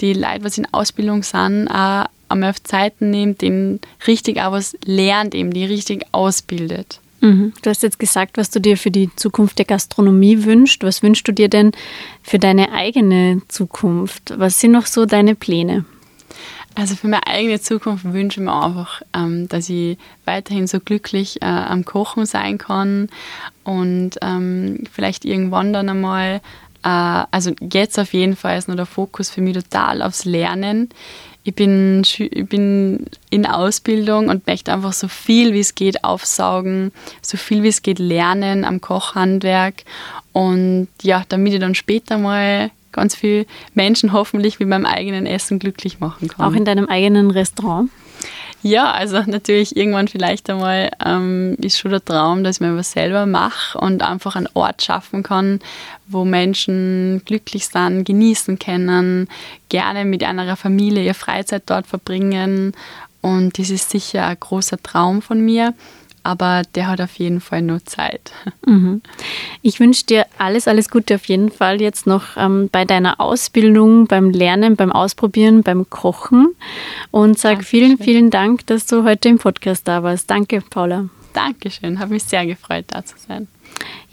die 0.00 0.12
Leute, 0.12 0.44
was 0.44 0.58
in 0.58 0.72
Ausbildung 0.72 1.22
sind, 1.22 1.68
auch 1.68 2.06
einmal 2.28 2.50
auf 2.50 2.62
Zeiten 2.62 3.10
nimmt, 3.10 3.42
denen 3.42 3.80
richtig 4.06 4.40
auch 4.40 4.52
was 4.52 4.76
lernt, 4.84 5.34
eben 5.34 5.52
die 5.52 5.64
richtig 5.64 6.04
ausbildet. 6.12 7.00
Mhm. 7.20 7.52
Du 7.62 7.70
hast 7.70 7.82
jetzt 7.82 7.98
gesagt, 7.98 8.36
was 8.36 8.50
du 8.50 8.60
dir 8.60 8.76
für 8.76 8.90
die 8.90 9.10
Zukunft 9.16 9.58
der 9.58 9.64
Gastronomie 9.64 10.44
wünschst. 10.44 10.82
Was 10.82 11.02
wünschst 11.02 11.26
du 11.26 11.32
dir 11.32 11.48
denn 11.48 11.72
für 12.22 12.38
deine 12.38 12.72
eigene 12.72 13.42
Zukunft? 13.48 14.34
Was 14.36 14.60
sind 14.60 14.72
noch 14.72 14.86
so 14.86 15.06
deine 15.06 15.34
Pläne? 15.34 15.84
Also 16.78 16.94
für 16.94 17.08
meine 17.08 17.26
eigene 17.26 17.58
Zukunft 17.58 18.04
wünsche 18.04 18.38
ich 18.38 18.44
mir 18.44 18.52
einfach, 18.52 19.00
ähm, 19.14 19.48
dass 19.48 19.70
ich 19.70 19.96
weiterhin 20.26 20.66
so 20.66 20.78
glücklich 20.78 21.40
äh, 21.40 21.46
am 21.46 21.86
Kochen 21.86 22.26
sein 22.26 22.58
kann 22.58 23.08
und 23.64 24.10
ähm, 24.20 24.84
vielleicht 24.92 25.24
irgendwann 25.24 25.72
dann 25.72 25.88
einmal, 25.88 26.42
äh, 26.82 27.24
also 27.30 27.52
jetzt 27.72 27.98
auf 27.98 28.12
jeden 28.12 28.36
Fall 28.36 28.58
ist 28.58 28.68
noch 28.68 28.76
der 28.76 28.84
Fokus 28.84 29.30
für 29.30 29.40
mich 29.40 29.54
total 29.54 30.02
aufs 30.02 30.26
Lernen. 30.26 30.90
Ich 31.46 31.54
bin, 31.54 32.02
ich 32.02 32.48
bin 32.48 33.06
in 33.30 33.46
Ausbildung 33.46 34.28
und 34.28 34.48
möchte 34.48 34.72
einfach 34.72 34.92
so 34.92 35.06
viel 35.06 35.52
wie 35.52 35.60
es 35.60 35.76
geht 35.76 36.02
aufsaugen, 36.02 36.90
so 37.22 37.36
viel 37.36 37.62
wie 37.62 37.68
es 37.68 37.82
geht 37.82 38.00
lernen 38.00 38.64
am 38.64 38.80
Kochhandwerk 38.80 39.84
und 40.32 40.88
ja, 41.02 41.22
damit 41.28 41.54
ich 41.54 41.60
dann 41.60 41.76
später 41.76 42.18
mal 42.18 42.72
ganz 42.90 43.14
viele 43.14 43.46
Menschen 43.74 44.12
hoffentlich 44.12 44.58
mit 44.58 44.68
meinem 44.68 44.86
eigenen 44.86 45.24
Essen 45.24 45.60
glücklich 45.60 46.00
machen 46.00 46.26
kann. 46.26 46.44
Auch 46.44 46.56
in 46.56 46.64
deinem 46.64 46.86
eigenen 46.86 47.30
Restaurant? 47.30 47.90
Ja, 48.66 48.90
also 48.90 49.22
natürlich 49.24 49.76
irgendwann 49.76 50.08
vielleicht 50.08 50.50
einmal 50.50 50.90
ähm, 51.04 51.54
ist 51.60 51.78
schon 51.78 51.92
der 51.92 52.04
Traum, 52.04 52.42
dass 52.42 52.56
ich 52.56 52.60
mir 52.60 52.76
was 52.76 52.90
selber 52.90 53.24
mache 53.24 53.78
und 53.78 54.02
einfach 54.02 54.34
einen 54.34 54.48
Ort 54.54 54.82
schaffen 54.82 55.22
kann, 55.22 55.60
wo 56.08 56.24
Menschen 56.24 57.22
glücklich 57.24 57.68
sind, 57.68 58.02
genießen 58.02 58.58
können, 58.58 59.28
gerne 59.68 60.04
mit 60.04 60.24
einer 60.24 60.56
Familie 60.56 61.04
ihre 61.04 61.14
Freizeit 61.14 61.62
dort 61.66 61.86
verbringen. 61.86 62.72
Und 63.20 63.56
das 63.56 63.70
ist 63.70 63.90
sicher 63.90 64.26
ein 64.26 64.40
großer 64.40 64.82
Traum 64.82 65.22
von 65.22 65.40
mir 65.40 65.72
aber 66.26 66.62
der 66.74 66.88
hat 66.88 67.00
auf 67.00 67.14
jeden 67.18 67.40
Fall 67.40 67.62
nur 67.62 67.84
Zeit. 67.84 68.32
Mhm. 68.68 69.00
Ich 69.62 69.78
wünsche 69.78 70.06
dir 70.06 70.26
alles, 70.38 70.66
alles 70.66 70.90
Gute 70.90 71.14
auf 71.14 71.26
jeden 71.26 71.52
Fall 71.52 71.80
jetzt 71.80 72.04
noch 72.04 72.36
ähm, 72.36 72.68
bei 72.72 72.84
deiner 72.84 73.20
Ausbildung, 73.20 74.08
beim 74.08 74.30
Lernen, 74.30 74.74
beim 74.74 74.90
Ausprobieren, 74.90 75.62
beim 75.62 75.88
Kochen 75.88 76.48
und 77.12 77.38
sage 77.38 77.62
vielen, 77.62 77.96
vielen 77.96 78.30
Dank, 78.30 78.66
dass 78.66 78.86
du 78.86 79.04
heute 79.04 79.28
im 79.28 79.38
Podcast 79.38 79.86
da 79.86 80.02
warst. 80.02 80.28
Danke, 80.28 80.62
Paula. 80.68 81.08
Dankeschön, 81.32 82.00
habe 82.00 82.14
mich 82.14 82.24
sehr 82.24 82.44
gefreut, 82.44 82.86
da 82.88 83.04
zu 83.04 83.14
sein. 83.18 83.46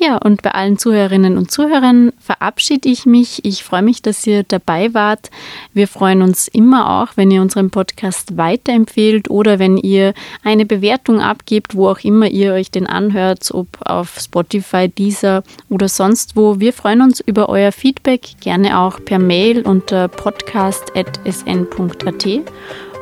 Ja, 0.04 0.18
und 0.18 0.42
bei 0.42 0.52
allen 0.52 0.78
Zuhörerinnen 0.78 1.38
und 1.38 1.52
Zuhörern 1.52 2.12
verabschiede 2.20 2.90
ich 2.90 3.06
mich. 3.06 3.46
Ich 3.46 3.64
freue 3.64 3.84
mich, 3.84 4.02
dass 4.02 4.28
ihr 4.28 4.44
dabei 4.44 4.94
wart. 4.94 5.32
Wir 5.74 5.88
freuen 5.88 6.22
uns 6.22 6.50
immer 6.50 7.02
auch, 7.02 7.16
wenn 7.16 7.32
ihr 7.32 7.42
unseren 7.42 7.70
Podcast 7.70 8.36
weiterempfehlt 8.36 9.30
oder 9.30 9.60
wenn 9.60 9.78
ihr 9.78 10.14
eine 10.44 10.66
Bewertung 10.66 11.22
abgebt, 11.22 11.76
wo 11.76 11.88
auch 11.88 12.00
immer 12.00 12.28
ihr 12.28 12.52
euch 12.54 12.70
den 12.70 12.88
anhört, 12.88 13.50
ob 13.54 13.68
auf 13.86 14.20
Spotify, 14.20 14.90
Deezer 14.90 15.44
oder 15.70 15.88
sonst 15.88 16.36
wo. 16.36 16.60
Wir 16.60 16.74
freuen 16.74 17.02
uns 17.02 17.22
über 17.22 17.48
euer 17.48 17.72
Feedback, 17.72 18.28
gerne 18.42 18.80
auch 18.80 19.00
per 19.06 19.20
Mail 19.20 19.62
unter 19.62 20.10
podcast.sn.at. 20.10 22.28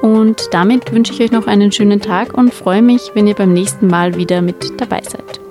Und 0.01 0.41
damit 0.51 0.91
wünsche 0.91 1.13
ich 1.13 1.21
euch 1.21 1.31
noch 1.31 1.47
einen 1.47 1.71
schönen 1.71 2.01
Tag 2.01 2.37
und 2.37 2.53
freue 2.53 2.81
mich, 2.81 3.11
wenn 3.13 3.27
ihr 3.27 3.35
beim 3.35 3.53
nächsten 3.53 3.87
Mal 3.87 4.17
wieder 4.17 4.41
mit 4.41 4.79
dabei 4.79 5.01
seid. 5.01 5.50